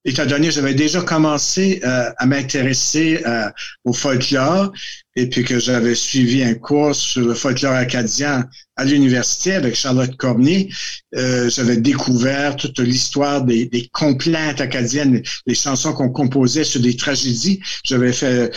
[0.08, 3.50] étant donné j'avais déjà commencé euh, à m'intéresser euh,
[3.84, 4.72] au folklore
[5.17, 10.15] et puis que j'avais suivi un cours sur le folklore acadien à l'université avec Charlotte
[10.17, 10.70] Cormier,
[11.15, 16.96] euh, j'avais découvert toute l'histoire des, des, complaintes acadiennes, les chansons qu'on composait sur des
[16.96, 17.60] tragédies.
[17.84, 18.52] J'avais fait,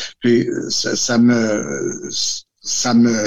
[0.69, 2.11] ça, ça me,
[2.61, 3.25] ça me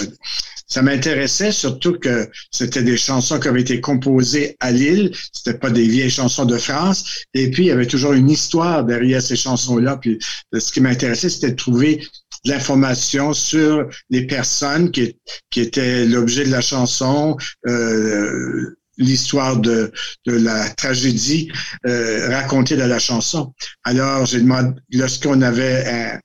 [0.73, 5.12] ça m'intéressait surtout que c'était des chansons qui avaient été composées à Lille.
[5.31, 7.25] C'était pas des vieilles chansons de France.
[7.36, 9.97] Et puis, il y avait toujours une histoire derrière ces chansons-là.
[9.97, 10.17] Puis,
[10.51, 11.97] ce qui m'intéressait, c'était de trouver
[12.43, 15.15] de l'information sur les personnes qui,
[15.51, 19.91] qui étaient l'objet de la chanson, euh, l'histoire de,
[20.25, 21.51] la tragédie
[21.86, 23.53] euh, racontée dans la chanson.
[23.84, 26.19] Alors, j'ai demandé, lorsqu'on avait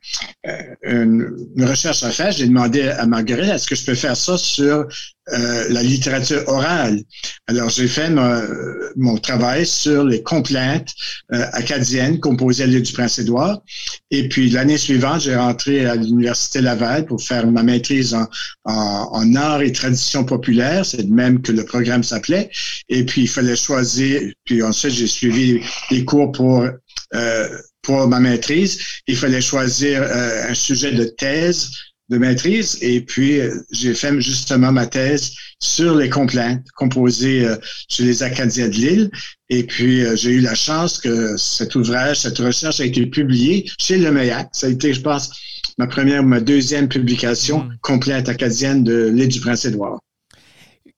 [0.83, 4.87] une, recherche à faire, j'ai demandé à Marguerite, est-ce que je peux faire ça sur
[5.33, 7.03] euh, la littérature orale.
[7.49, 10.95] Alors, j'ai fait mon, travail sur les complaintes
[11.33, 13.63] euh, acadiennes composées à l'île du Prince-Édouard.
[14.11, 18.27] Et puis, l'année suivante, j'ai rentré à l'Université Laval pour faire ma maîtrise en,
[18.65, 20.87] en, art et tradition populaire.
[20.87, 22.51] C'est le même que le programme s'appelait.
[22.89, 24.23] Et puis, il fallait choisir.
[24.45, 25.61] Puis ensuite, j'ai suivi
[25.91, 26.67] les cours pour
[27.15, 27.49] euh,
[27.83, 31.71] pour ma maîtrise, il fallait choisir un sujet de thèse
[32.09, 37.57] de maîtrise et puis euh, j'ai fait justement ma thèse sur les complaintes composées euh,
[37.89, 39.11] chez les Acadiens de l'île
[39.51, 43.71] et puis euh, j'ai eu la chance que cet ouvrage, cette recherche a été publiée
[43.79, 44.49] chez le MEAC.
[44.53, 45.31] Ça a été, je pense,
[45.77, 47.77] ma première ou ma deuxième publication mmh.
[47.83, 50.01] complainte acadienne de l'île du Prince-Édouard.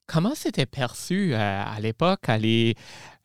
[0.07, 2.75] Comment c'était perçu à l'époque, aller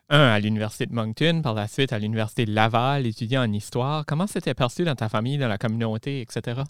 [0.10, 4.06] un à l'Université de Moncton, par la suite à l'Université de Laval, étudiant en histoire?
[4.06, 6.62] Comment c'était perçu dans ta famille, dans la communauté, etc.?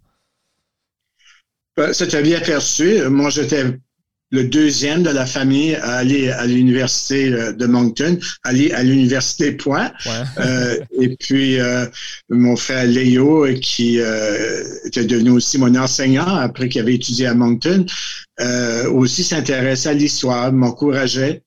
[1.77, 3.01] Ben, c'était bien perçu.
[3.09, 3.65] Moi, j'étais
[4.31, 9.51] le deuxième de la famille à aller à l'université euh, de Moncton, aller à l'université
[9.51, 9.91] Point.
[10.39, 11.85] euh, et puis euh,
[12.29, 17.33] mon frère Léo, qui euh, était devenu aussi mon enseignant après qu'il avait étudié à
[17.33, 17.85] Moncton,
[18.41, 21.43] euh, aussi s'intéressait à l'histoire, m'encourageait.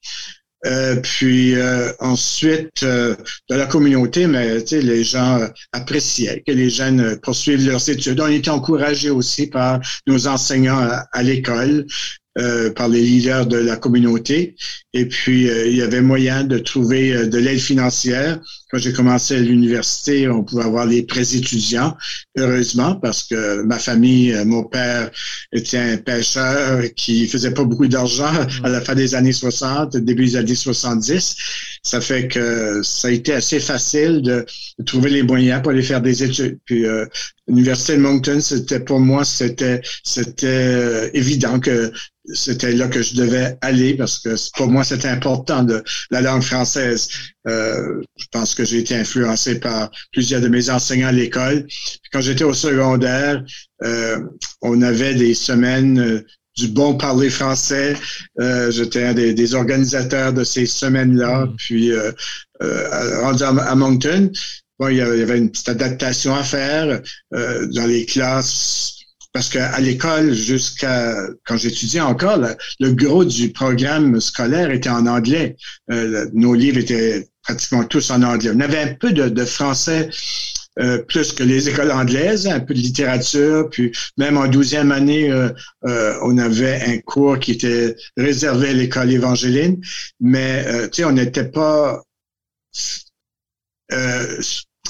[0.66, 3.14] Euh, puis euh, ensuite, euh,
[3.48, 5.40] de la communauté, mais les gens
[5.72, 8.20] appréciaient que les jeunes poursuivent leurs études.
[8.20, 11.86] On était encouragés aussi par nos enseignants à l'école.
[12.38, 14.54] Euh, par les leaders de la communauté.
[14.98, 18.40] Et puis, euh, il y avait moyen de trouver euh, de l'aide financière.
[18.68, 21.96] Quand j'ai commencé à l'université, on pouvait avoir les prêts étudiants,
[22.36, 25.08] heureusement, parce que ma famille, mon père
[25.52, 28.64] était un pêcheur qui faisait pas beaucoup d'argent mm.
[28.64, 31.36] à la fin des années 60, début des années 70.
[31.84, 34.44] Ça fait que ça a été assez facile de,
[34.84, 36.58] trouver les moyens pour aller faire des études.
[36.64, 36.84] Puis,
[37.46, 41.92] l'université de Moncton, c'était pour moi, c'était c'était évident que
[42.34, 46.42] c'était là que je devais aller parce que pour moi, c'était important de la langue
[46.42, 47.08] française.
[47.46, 51.66] Euh, je pense que j'ai été influencé par plusieurs de mes enseignants à l'école.
[52.12, 53.44] Quand j'étais au secondaire,
[53.84, 54.18] euh,
[54.62, 57.94] on avait des semaines euh, du bon parler français.
[58.70, 61.46] j'étais un des, organisateurs de ces semaines-là.
[61.46, 61.56] Mm.
[61.56, 61.92] Puis,
[62.60, 64.32] rendu à, Moncton,
[64.80, 68.97] bon, il y avait une petite adaptation à faire dans les classes
[69.38, 71.14] parce qu'à l'école, jusqu'à
[71.46, 72.40] quand j'étudiais encore,
[72.80, 75.54] le, gros du programme scolaire était en anglais.
[75.92, 78.50] Euh, nos livres étaient pratiquement tous en anglais.
[78.52, 80.10] On avait un peu de, français
[80.80, 85.30] euh, plus que les écoles anglaises, un peu de littérature, puis même en douzième année,
[85.30, 89.80] euh, on avait un cours qui était réservé à l'école évangéline,
[90.18, 92.02] mais tu sais, on n'était pas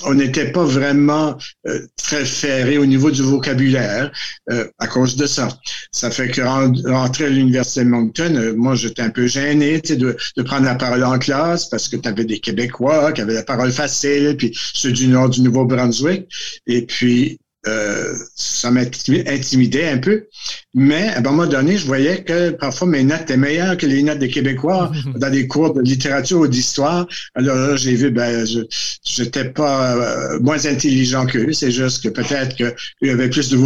[0.05, 4.11] on n'était pas vraiment euh, très ferré au niveau du vocabulaire
[4.51, 5.49] euh, à cause de ça.
[5.93, 6.43] Ça fait que
[6.89, 10.75] rentrer à l'Université de Moncton, euh, moi, j'étais un peu gêné de, de prendre la
[10.75, 14.53] parole en classe parce que tu avais des Québécois qui avaient la parole facile, puis
[14.55, 16.29] ceux du nord du Nouveau-Brunswick.
[16.67, 20.27] Et puis, euh, ça m'intimidait un peu.
[20.75, 24.03] Mais à un moment donné, je voyais que parfois mes notes étaient meilleures que les
[24.03, 27.07] notes des Québécois dans des cours de littérature ou d'histoire.
[27.35, 31.53] Alors là, j'ai vu, ben, je n'étais pas euh, moins intelligent qu'eux.
[31.53, 33.57] C'est juste que peut-être qu'ils avaient plus de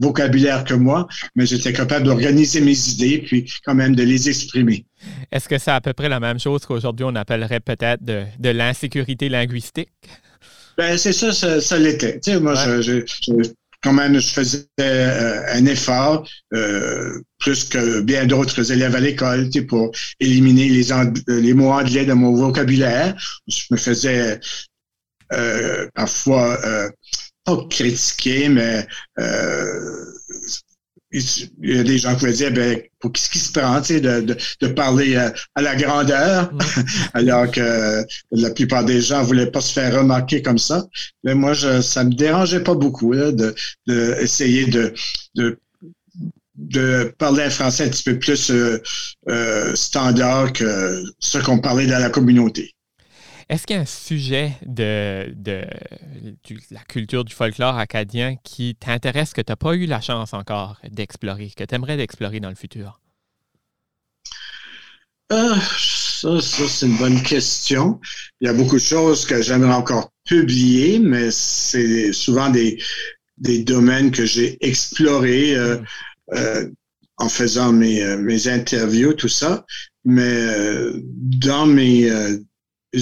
[0.00, 4.84] vocabulaire que moi, mais j'étais capable d'organiser mes idées puis quand même de les exprimer.
[5.30, 8.48] Est-ce que c'est à peu près la même chose qu'aujourd'hui on appellerait peut-être de, de
[8.48, 9.90] l'insécurité linguistique?
[10.78, 12.20] Ben, c'est ça, ça, l'était.
[12.20, 13.02] Tu sais, moi, je,
[13.82, 19.50] quand même, je faisais euh, un effort, euh, plus que bien d'autres élèves à l'école,
[19.50, 20.86] tu sais, pour éliminer les,
[21.26, 23.16] les mots anglais de mon vocabulaire.
[23.48, 24.38] Je me faisais
[25.32, 26.60] euh, parfois
[27.44, 28.86] pas critiquer, mais
[31.10, 33.94] il y a des gens qui pouvaient dire, ben, pour qu'est-ce qui se prend, tu
[33.94, 36.58] sais, de, de, de, parler à, la grandeur, mm.
[37.14, 40.86] alors que la plupart des gens voulaient pas se faire remarquer comme ça.
[41.24, 43.54] Mais moi, je, ça me dérangeait pas beaucoup là, de,
[43.86, 44.92] de essayer de,
[45.34, 45.58] de
[46.58, 48.82] de parler un français un petit peu plus euh,
[49.28, 52.74] euh, standard que ce qu'on parlait dans la communauté.
[53.48, 55.64] Est-ce qu'il y a un sujet de, de,
[56.70, 60.78] la culture du folklore acadien qui t'intéresse, que tu n'as pas eu la chance encore
[60.90, 63.00] d'explorer, que tu aimerais explorer dans le futur?
[65.30, 68.00] Ah, ça, c'est une bonne question.
[68.40, 72.78] Il y a beaucoup de choses que j'aimerais encore publier, mais c'est souvent des,
[73.38, 75.84] des domaines que j'ai explorés euh, mm.
[76.34, 76.68] euh,
[77.16, 79.64] en faisant mes, euh, mes interviews, tout ça.
[80.04, 80.46] Mais
[81.04, 82.10] dans mes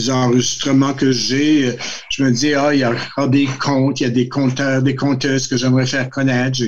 [0.09, 1.77] enregistrements que j'ai,
[2.11, 2.95] je me dis, ah, il y a
[3.29, 6.59] des comptes, il y a des compteurs, des compteuses que j'aimerais faire connaître.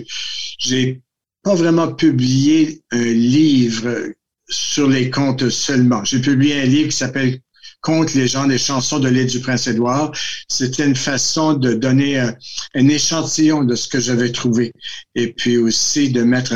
[0.59, 1.01] J'ai
[1.43, 4.13] pas vraiment publié un livre
[4.49, 6.05] sur les contes seulement.
[6.05, 7.41] J'ai publié un livre qui s'appelle
[7.81, 10.13] Contes, les gens des chansons de l'aide du Prince-Édouard.
[10.49, 12.35] C'était une façon de donner un,
[12.75, 14.73] échantillon de ce que j'avais trouvé
[15.15, 16.55] et puis aussi de mettre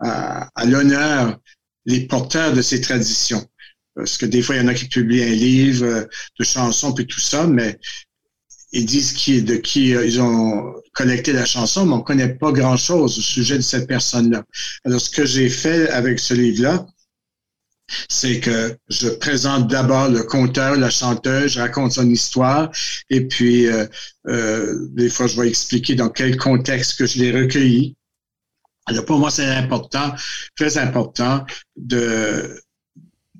[0.00, 1.38] à l'honneur
[1.84, 3.46] les porteurs de ces traditions.
[3.96, 6.04] Parce que des fois, il y en a qui publient un livre euh,
[6.38, 7.78] de chansons puis tout ça, mais
[8.72, 12.34] ils disent qui, de qui euh, ils ont collecté la chanson, mais on ne connaît
[12.34, 14.44] pas grand-chose au sujet de cette personne-là.
[14.84, 16.86] Alors, ce que j'ai fait avec ce livre-là,
[18.08, 22.70] c'est que je présente d'abord le conteur, la chanteuse, je raconte son histoire,
[23.08, 23.86] et puis euh,
[24.90, 27.96] des fois, je vais expliquer dans quel contexte que je l'ai recueilli.
[28.86, 30.14] Alors, pour moi, c'est important,
[30.54, 31.44] très important
[31.76, 32.60] de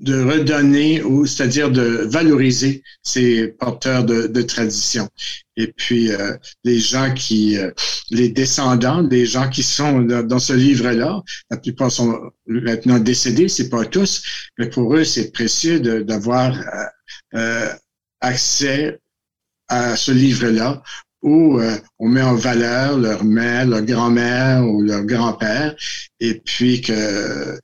[0.01, 5.09] de redonner, ou c'est-à-dire de valoriser ces porteurs de, de tradition.
[5.57, 7.71] Et puis euh, les gens qui, euh,
[8.11, 13.71] les descendants des gens qui sont dans, ce livre-là, la plupart sont maintenant décédés, c'est
[13.71, 14.23] pas tous,
[14.59, 16.59] mais pour eux c'est précieux d'avoir
[17.35, 17.69] euh,
[18.21, 19.01] accès
[19.69, 20.83] à ce livre-là
[21.23, 21.61] où
[21.99, 25.75] on met en valeur leur mère, leur grand-mère ou leur grand-père,
[26.21, 27.59] et puis que euh,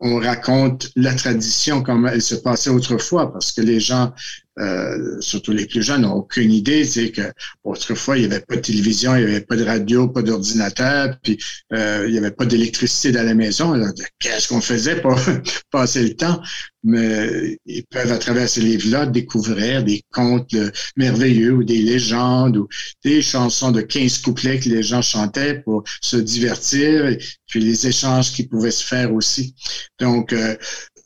[0.00, 4.12] on raconte la tradition comme elle se passait autrefois, parce que les gens,
[4.58, 6.84] euh, surtout les plus jeunes, n'ont aucune idée.
[6.84, 7.22] C'est que
[7.64, 11.16] autrefois, il n'y avait pas de télévision, il n'y avait pas de radio, pas d'ordinateur,
[11.22, 11.38] puis
[11.72, 13.74] euh, il n'y avait pas d'électricité dans la maison.
[14.18, 15.18] Qu'est-ce qu'on faisait pour
[15.70, 16.40] passer le temps?
[16.84, 20.54] Mais ils peuvent, à travers ces livres-là, découvrir des contes
[20.96, 22.68] merveilleux ou des légendes ou
[23.04, 28.32] des chansons de 15 couplets que les gens chantaient pour se divertir, puis les échanges
[28.32, 29.54] qui pouvaient se faire aussi.
[29.98, 30.56] Donc, euh,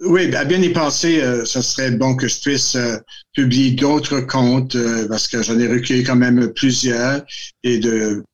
[0.05, 2.97] oui, à bien y penser, euh, ce serait bon que je puisse euh,
[3.33, 4.77] publier d'autres contes
[5.09, 7.23] parce que j'en ai recueilli quand même plusieurs
[7.63, 8.25] et de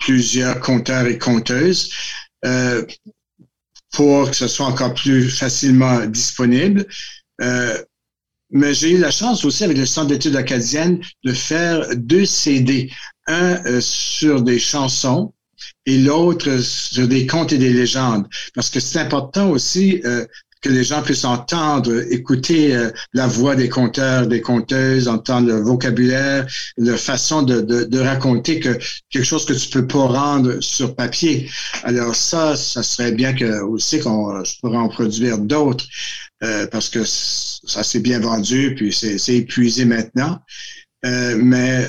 [0.00, 1.90] plusieurs conteurs et conteuses
[3.92, 6.86] pour que ce soit encore plus facilement disponible.
[7.40, 12.90] mais j'ai eu la chance aussi avec le Centre d'études acadiennes de faire deux CD,
[13.26, 15.32] un sur des chansons
[15.86, 18.26] et l'autre sur des contes et des légendes.
[18.54, 20.26] Parce que c'est important aussi euh,
[20.66, 25.60] que les gens puissent entendre, écouter euh, la voix des conteurs, des conteuses, entendre le
[25.60, 26.46] vocabulaire,
[26.76, 28.78] la façon de, raconter que
[29.10, 31.48] quelque chose que tu peux pas rendre sur papier.
[31.82, 35.86] Alors ça, ça serait bien que aussi qu'on je pourrais en produire d'autres
[36.42, 40.38] euh, parce que ça s'est bien vendu puis c'est épuisé maintenant.
[41.02, 41.88] mais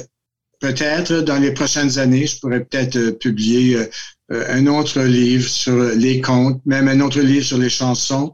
[0.59, 3.85] peut-être dans les prochaines années, je pourrais peut-être euh, publier euh,
[4.31, 8.33] euh, un autre livre sur les contes, même un autre livre sur les chansons.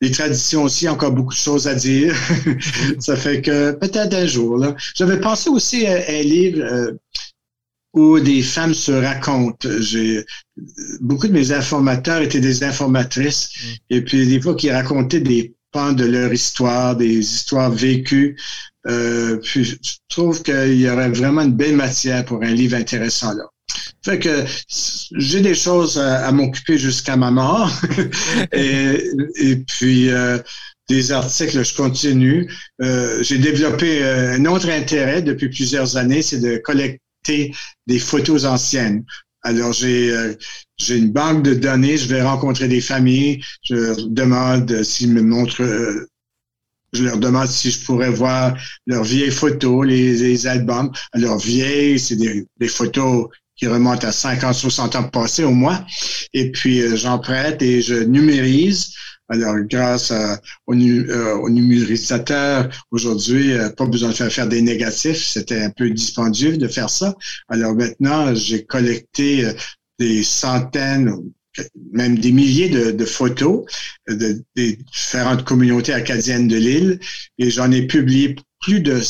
[0.00, 2.14] Les traditions aussi, encore beaucoup de choses à dire.
[2.98, 4.56] Ça fait que peut-être un jour.
[4.56, 4.74] Là.
[4.94, 6.96] J'avais pensé aussi à un livre
[7.92, 9.68] où des femmes se racontent.
[9.80, 10.24] J'ai
[11.00, 13.94] beaucoup de mes informateurs étaient des informatrices, mm.
[13.94, 18.36] et puis des fois qui racontaient des pans de leur histoire, des histoires vécues
[18.86, 19.76] euh, puis je
[20.08, 23.44] trouve qu'il y aurait vraiment une belle matière pour un livre intéressant là.
[24.02, 24.44] Fait que
[25.14, 27.70] j'ai des choses à, m'occuper jusqu'à ma mort.
[28.52, 30.38] et, puis euh,
[30.90, 32.50] des articles, je continue.
[32.82, 37.54] Euh, j'ai développé euh, un autre intérêt depuis plusieurs années, c'est de collecter
[37.86, 39.04] des photos anciennes.
[39.42, 40.34] Alors j'ai euh,
[40.78, 45.62] j'ai une banque de données, je vais rencontrer des familles, je demande s'ils me montrent
[46.92, 50.90] je leur demande si je pourrais voir leurs vieilles photos, les, albums.
[51.14, 53.28] Leurs vieilles, c'est des, photos
[53.60, 55.84] qui remontent à 50, 60 ans passés au moins.
[56.32, 58.94] Et puis, euh, j'en prête et je numérise.
[59.28, 60.12] Alors, grâce
[60.66, 65.22] au, euh, au, numérisateur, aujourd'hui, euh, pas besoin de faire, faire des négatifs.
[65.22, 67.14] C'était un peu dispendieux de faire ça.
[67.48, 69.46] Alors maintenant, j'ai collecté
[69.98, 71.14] des centaines,
[71.92, 73.66] même des milliers de, photos
[74.08, 77.00] de, des différentes communautés acadiennes de l'île
[77.38, 79.00] et j'en ai publié plus de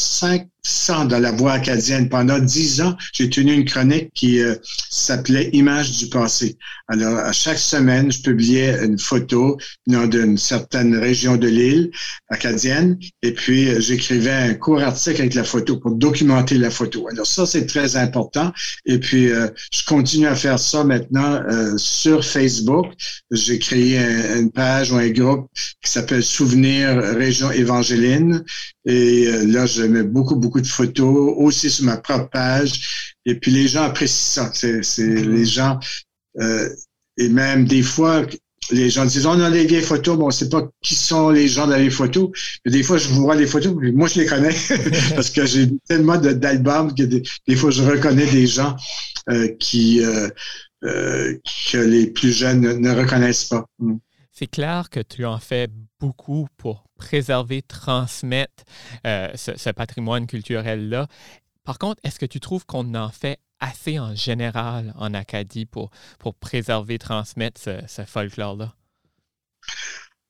[0.63, 2.09] 500 dans la voix acadienne.
[2.09, 4.55] Pendant dix ans, j'ai tenu une chronique qui euh,
[4.91, 6.57] s'appelait Images du passé.
[6.89, 9.57] Alors, à chaque semaine, je publiais une photo
[9.87, 11.91] d'une certaine région de l'île
[12.29, 17.09] acadienne et puis euh, j'écrivais un court article avec la photo pour documenter la photo.
[17.13, 18.53] Alors, ça, c'est très important.
[18.87, 21.41] Et puis, euh, je continue à faire ça maintenant
[21.77, 22.87] sur Facebook.
[23.31, 23.99] J'ai créé
[24.37, 25.49] une page ou un groupe
[25.83, 28.45] qui s'appelle Souvenirs Région Évangéline
[28.87, 33.15] et là, je mets beaucoup, beaucoup de photos aussi sur ma propre page.
[33.27, 34.51] Et puis les gens apprécient ça.
[34.53, 35.31] C'est, mm-hmm.
[35.31, 35.79] les gens
[36.41, 36.69] euh,
[37.17, 38.25] et même des fois,
[38.71, 41.31] les gens disent on a des vieilles photos, mais on ne sait pas qui sont
[41.31, 42.31] les gens dans les photos.
[42.65, 44.55] Mais des fois, je vois les photos, mais moi je les connais
[45.15, 48.77] parce que j'ai tellement d'albums que des, fois je reconnais des gens
[49.29, 50.03] euh, qui
[50.83, 53.67] que les plus jeunes ne, reconnaissent pas.
[53.79, 53.97] Mm.
[54.41, 55.69] C'est clair que tu en fais
[56.01, 58.65] beaucoup pour préserver, transmettre
[59.07, 61.09] euh, ce, patrimoine culturel-là.
[61.63, 65.91] Par contre, est-ce que tu trouves qu'on en fait assez en général en Acadie pour,
[66.19, 68.73] pour préserver, transmettre ce, folklore-là?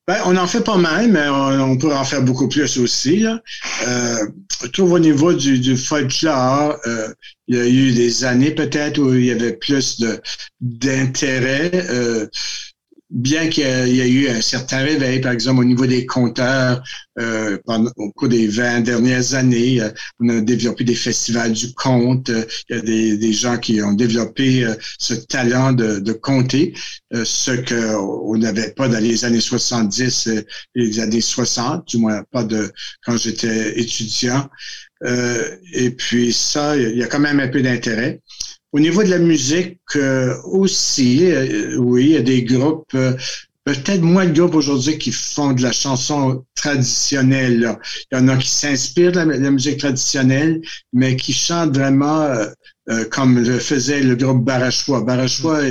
[0.09, 3.25] Ben, on en fait pas mal, mais on, pourrait en faire beaucoup plus aussi.
[3.25, 4.27] Euh,
[4.61, 7.13] je trouve au niveau du, folklore, euh,
[7.47, 10.03] il y a eu des années peut-être où il y avait plus
[10.59, 11.87] d'intérêt.
[13.11, 16.81] Bien qu'il y, ait eu un certain réveil, par exemple, au niveau des compteurs,
[17.19, 17.57] euh,
[17.97, 19.89] au cours des 20 dernières années, euh,
[20.21, 22.29] on a développé des festivals du conte.
[22.29, 24.65] Euh, il y a des, gens qui ont développé
[24.97, 26.73] ce talent de, de compter,
[27.13, 30.45] ce qu'on n'avait pas dans les années 70 et
[30.75, 32.71] les années 60, du moins pas de
[33.05, 34.49] quand j'étais étudiant.
[35.03, 38.21] et puis ça, il y a quand même un peu d'intérêt.
[38.73, 43.17] Au niveau de la musique euh, aussi, euh, oui, il y a des groupes, euh,
[43.65, 47.77] peut-être moins de groupes aujourd'hui qui font de la chanson traditionnelle.
[48.11, 50.61] Il y en a qui s'inspirent de la, musique traditionnelle,
[50.93, 52.33] mais qui chantent vraiment
[52.91, 55.01] euh, comme le faisait le groupe Barachois.
[55.01, 55.61] Barachois,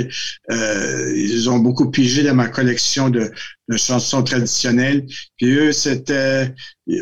[0.49, 3.31] euh, ils ont beaucoup pigé dans ma collection de,
[3.75, 5.05] chansons traditionnelles.
[5.37, 6.53] Puis eux, c'était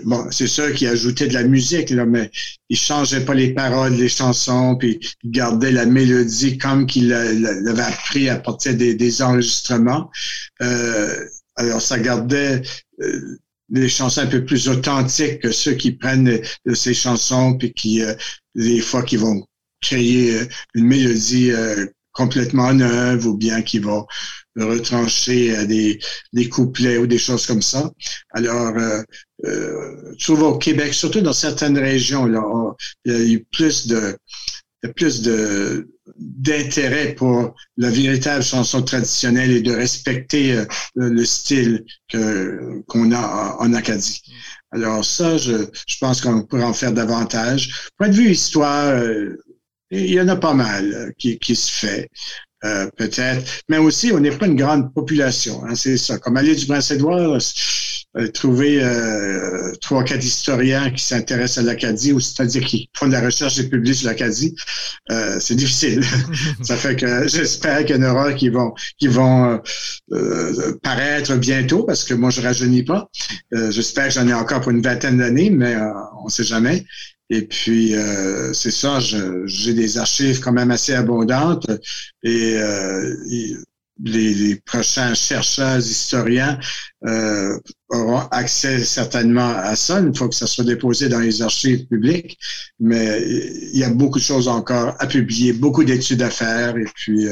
[0.03, 2.29] bon, c'est ça qui ajoutait de la musique, là, mais
[2.69, 7.81] ils changeaient pas les paroles des chansons, puis ils gardaient la mélodie comme qu'ils l'avaient
[7.81, 10.11] appris à partir des, enregistrements.
[10.61, 11.15] Euh,
[11.55, 12.61] alors, ça gardait
[13.69, 18.01] des chansons un peu plus authentiques que ceux qui prennent de ces chansons puis qui
[18.53, 19.43] des fois qui vont
[19.81, 24.05] créer euh, une mélodie euh, complètement neuve ou bien qui va
[24.57, 25.99] retrancher euh, des,
[26.33, 27.91] des couplets ou des choses comme ça.
[28.31, 29.01] Alors, euh,
[29.45, 32.41] euh, au Québec, surtout dans certaines régions, là,
[33.05, 34.17] il y a eu plus de
[34.95, 40.63] plus de d'intérêt pour la véritable chanson traditionnelle et de respecter
[40.95, 44.21] le style que qu'on a en, Acadie.
[44.71, 47.89] Alors ça, je, je pense qu'on pourrait en faire davantage.
[47.97, 49.01] Point de vue histoire,
[49.91, 52.09] il y en a pas mal euh, qui, qui se fait.
[52.65, 53.61] Euh, peut-être.
[53.69, 55.63] Mais aussi, on n'est pas une grande population.
[55.65, 56.17] Hein, c'est ça.
[56.19, 57.39] Comme aller du Prince-Édouard,
[58.17, 63.11] euh, trouver euh, trois, quatre historiens qui s'intéressent à l'Acadie, ou c'est-à-dire qui font de
[63.11, 64.55] la recherche et publient sur l'Acadie,
[65.11, 66.03] euh, c'est difficile.
[66.63, 69.61] ça fait que j'espère qu'il y en aura qui vont qui vont
[70.81, 73.09] paraître bientôt, parce que moi, je rajeunis pas.
[73.51, 75.75] j'espère que j'en ai encore pour une vingtaine d'années, mais
[76.21, 76.85] on ne sait jamais.
[77.29, 81.67] Et puis, euh, c'est ça, j'ai des archives quand même assez abondantes
[82.23, 83.15] et, euh,
[84.01, 86.57] les, prochains chercheurs, historiens
[87.05, 87.59] euh,
[87.89, 92.39] auront accès certainement à ça une fois que ça sera déposé dans les archives publiques.
[92.79, 96.85] Mais il y a beaucoup de choses encore à publier, beaucoup d'études à faire et
[96.95, 97.27] puis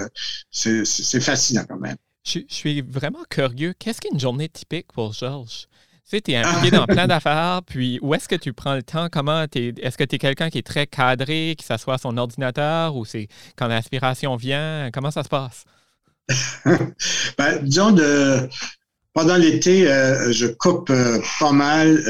[0.51, 1.95] c'est fascinant quand même.
[2.25, 3.73] Je, je suis vraiment curieux.
[3.79, 5.67] Qu'est-ce qu'une journée typique pour Georges?
[6.09, 9.09] Tu sais, es impliqué dans plein d'affaires, puis où est-ce que tu prends le temps?
[9.11, 12.95] Comment est-ce que tu es quelqu'un qui est très cadré, qui s'assoit à son ordinateur,
[12.95, 13.27] ou c'est
[13.57, 14.89] quand l'inspiration vient?
[14.93, 15.65] Comment ça se passe?
[17.37, 17.93] ben, disons,
[19.11, 22.01] pendant l'été, euh, je coupe euh, pas mal.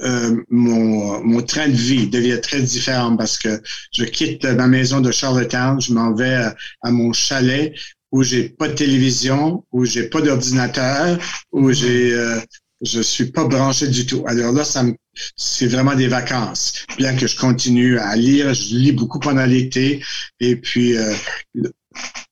[0.00, 3.62] Euh, mon, train de vie devient très différent parce que
[3.92, 6.34] je quitte ma maison de Charlottetown, je m'en vais
[6.82, 7.74] à mon chalet
[8.12, 11.18] où j'ai pas de télévision, où j'ai pas d'ordinateur,
[11.52, 12.40] où j'ai euh,
[12.80, 14.24] je suis pas branché du tout.
[14.26, 14.84] Alors là, ça
[15.36, 16.86] c'est vraiment des vacances.
[16.96, 20.02] Bien que je continue à lire, je lis beaucoup pendant l'été.
[20.40, 21.14] Et puis, euh,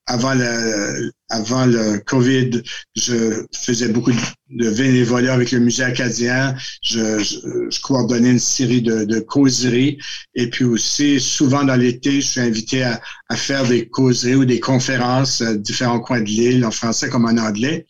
[0.07, 2.63] avant le, avant le COVID,
[2.95, 6.55] je faisais beaucoup de bénévolat avec le musée acadien.
[6.83, 9.99] Je, coordonnais une série de, causeries.
[10.35, 14.45] Et puis aussi, souvent dans l'été, je suis invité à, à, faire des causeries ou
[14.45, 17.87] des conférences à différents coins de l'île, en français comme en anglais.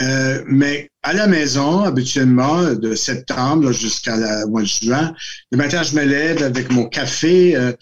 [0.00, 5.14] Euh, mais à la maison, habituellement, de septembre jusqu'à la mois de juin,
[5.52, 7.72] le matin, je me lève avec mon café, euh,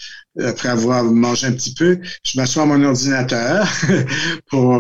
[0.44, 3.66] après avoir mangé un petit peu, je m'assois à mon ordinateur
[4.50, 4.71] pour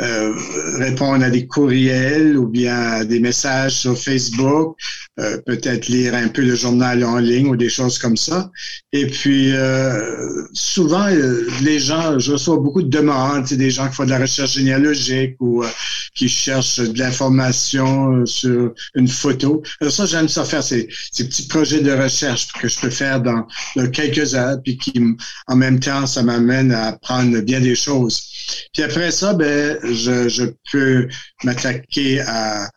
[0.00, 4.76] euh, euh, répondre à des courriels ou bien à des messages sur Facebook,
[5.18, 8.50] euh, peut-être lire un peu le journal en ligne ou des choses comme ça.
[8.92, 11.06] Et puis, euh, souvent,
[11.62, 15.36] les gens, je reçois beaucoup de demandes, des gens qui font de la recherche généalogique
[15.40, 15.64] ou
[16.14, 19.62] qui cherchent de l'information sur une photo.
[19.80, 23.20] Alors ça, j'aime ça faire ces, ces, petits projets de recherche que je peux faire
[23.20, 23.46] dans,
[23.76, 25.00] dans quelques heures, puis qui,
[25.46, 28.22] en même temps, ça m'amène à apprendre bien des choses.
[28.72, 31.08] Puis après ça, ben, je, peux
[31.44, 32.68] m'attaquer à,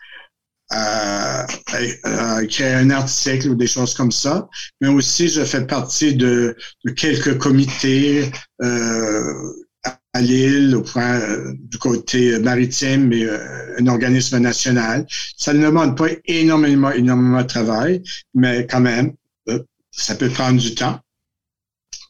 [2.48, 4.48] créer un article ou des choses comme ça.
[4.80, 6.56] Mais aussi, je fais partie de,
[6.96, 8.32] quelques comités
[8.62, 9.34] euh,
[10.14, 15.06] à Lille, au point euh, du côté maritime, mais euh, un organisme national.
[15.38, 18.04] Ça ne demande pas énormément, énormément de travail,
[18.34, 19.14] mais quand même,
[19.92, 21.00] ça peut prendre du temps.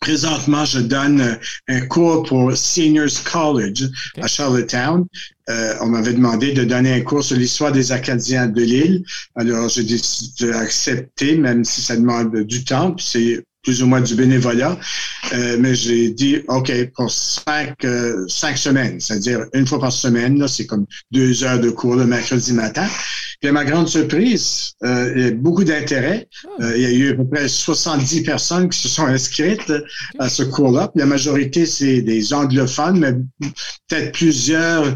[0.01, 1.35] Présentement, je donne euh,
[1.67, 3.87] un cours pour Seniors College
[4.19, 5.05] à Charlottetown.
[5.47, 9.03] Euh, on m'avait demandé de donner un cours sur l'histoire des Acadiens de l'île.
[9.35, 12.93] Alors, j'ai décidé d'accepter, même si ça demande du temps.
[12.93, 14.77] Puis c'est plus ou moins du bénévolat.
[15.33, 20.39] Euh, mais j'ai dit, OK, pour cinq, euh, cinq semaines, c'est-à-dire une fois par semaine,
[20.39, 22.87] là, c'est comme deux heures de cours le mercredi matin.
[23.41, 26.29] Puis à ma grande surprise, euh, il y a beaucoup d'intérêt.
[26.45, 26.63] Ah.
[26.63, 29.73] Euh, il y a eu à peu près 70 personnes qui se sont inscrites
[30.19, 30.91] à ce cours-là.
[30.93, 33.13] La majorité, c'est des anglophones, mais
[33.87, 34.93] peut-être plusieurs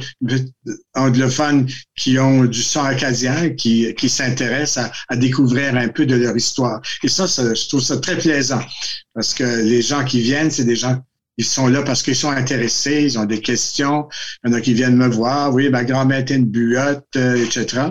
[0.94, 6.16] anglophones qui ont du sang acadien, qui, qui s'intéressent à, à, découvrir un peu de
[6.16, 6.82] leur histoire.
[7.04, 8.62] Et ça, ça, je trouve ça très plaisant
[9.16, 11.02] parce que les gens qui viennent, c'est des gens
[11.38, 14.08] ils sont là parce qu'ils sont intéressés, ils ont des questions.
[14.44, 17.36] Il y en a qui viennent me voir, oui, ma grand-mère était une buotte, euh,
[17.36, 17.88] etc.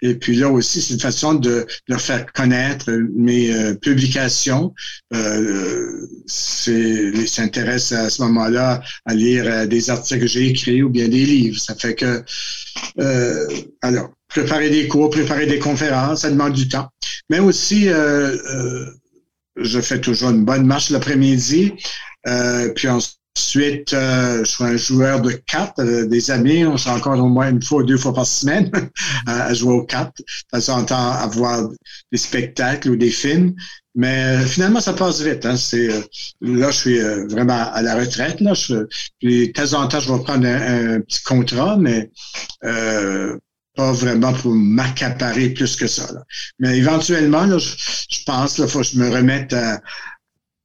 [0.00, 4.72] Et puis là aussi, c'est une façon de leur faire connaître mes euh, publications.
[5.12, 6.06] Euh,
[6.66, 11.08] ils s'intéressent à ce moment-là à lire euh, des articles que j'ai écrits ou bien
[11.08, 11.58] des livres.
[11.58, 12.22] Ça fait que,
[13.00, 13.46] euh,
[13.82, 16.88] alors, préparer des cours, préparer des conférences, ça demande du temps.
[17.30, 17.88] Mais aussi,
[19.56, 21.72] je fais toujours une bonne marche l'après-midi.
[22.26, 26.64] Euh, puis ensuite, euh, je suis un joueur de cartes, euh, des amis.
[26.64, 28.70] On se rencontre au moins une fois ou deux fois par semaine
[29.26, 30.20] à jouer aux cartes.
[30.52, 31.68] De temps temps, à voir
[32.12, 33.54] des spectacles ou des films.
[33.96, 35.46] Mais finalement, ça passe vite.
[35.46, 35.56] Hein.
[35.56, 35.88] C'est
[36.40, 36.98] là, je suis
[37.28, 38.40] vraiment à la retraite.
[38.40, 38.86] Là, je,
[39.22, 42.10] de temps en temps, je vais prendre un, petit contrat, mais
[43.76, 46.08] pas vraiment pour m'accaparer plus que ça.
[46.58, 47.70] Mais éventuellement, là, je,
[48.08, 49.80] je pense qu'il faut que je me remette à,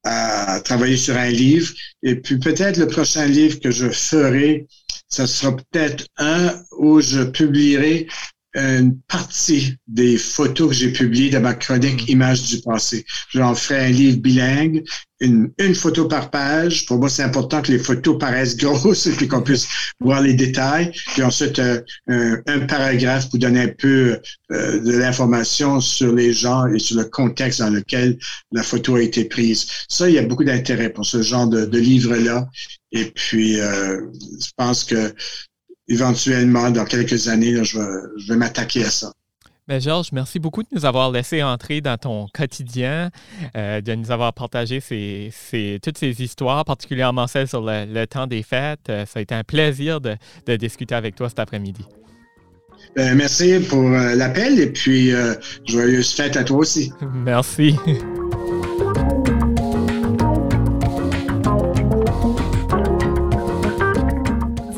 [0.04, 1.72] à travailler sur un livre.
[2.02, 4.66] Et puis peut-être le prochain livre que je ferai,
[5.08, 8.06] ce sera peut-être un où je publierai
[8.54, 12.12] une partie des photos que j'ai publiées dans ma chronique mm.
[12.12, 13.04] Images du passé.
[13.30, 14.84] J'en ferai un livre bilingue,
[15.20, 16.86] une, une photo par page.
[16.86, 19.68] Pour moi, c'est important que les photos paraissent grosses et qu'on puisse
[20.00, 20.92] voir les détails.
[21.12, 24.18] Puis ensuite, euh, un, paragraphe pour donner un peu
[24.52, 28.18] euh, de l'information sur les gens et sur le contexte dans lequel
[28.52, 29.66] la photo a été prise.
[29.88, 32.48] Ça, il y a beaucoup d'intérêt pour ce genre de, de livre-là.
[32.92, 34.00] Et puis, euh,
[34.40, 35.14] je pense que
[35.88, 37.78] éventuellement, dans quelques années, je
[38.28, 39.12] vais, m'attaquer à ça.
[39.70, 43.10] Bien, Georges, merci beaucoup de nous avoir laissé entrer dans ton quotidien,
[43.56, 48.88] euh, de nous avoir partagé toutes ces histoires, particulièrement celles sur le, temps des fêtes.
[48.88, 50.16] Euh, ça a été un plaisir de,
[50.56, 51.84] discuter avec toi cet après-midi.
[52.96, 55.12] Ben, merci pour euh, l'appel et puis
[55.64, 56.92] joyeuse fête à toi aussi.
[57.24, 57.76] Merci.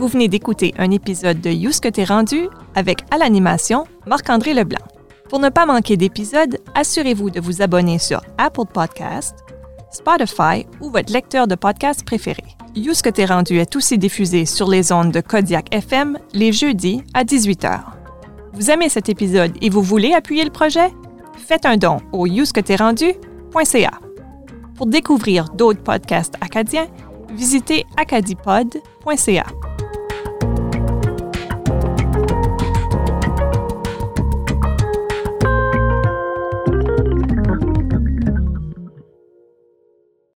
[0.03, 4.85] Vous venez d'écouter un épisode de You que t'es rendu avec à l'animation Marc-André Leblanc.
[5.31, 9.37] Pour ne pas manquer d'épisodes, assurez-vous de vous abonner sur Apple Podcast,
[9.93, 12.43] Spotify ou votre lecteur de podcast préféré.
[12.75, 17.05] You que t'es rendu est aussi diffusé sur les ondes de Kodiak FM les jeudis
[17.15, 17.83] à 18h.
[18.55, 20.91] Vous aimez cet épisode et vous voulez appuyer le projet?
[21.47, 23.91] Faites un don au rendu.ca.
[24.75, 26.89] Pour découvrir d'autres podcasts acadiens,
[27.37, 29.47] visitez acadipod.ca.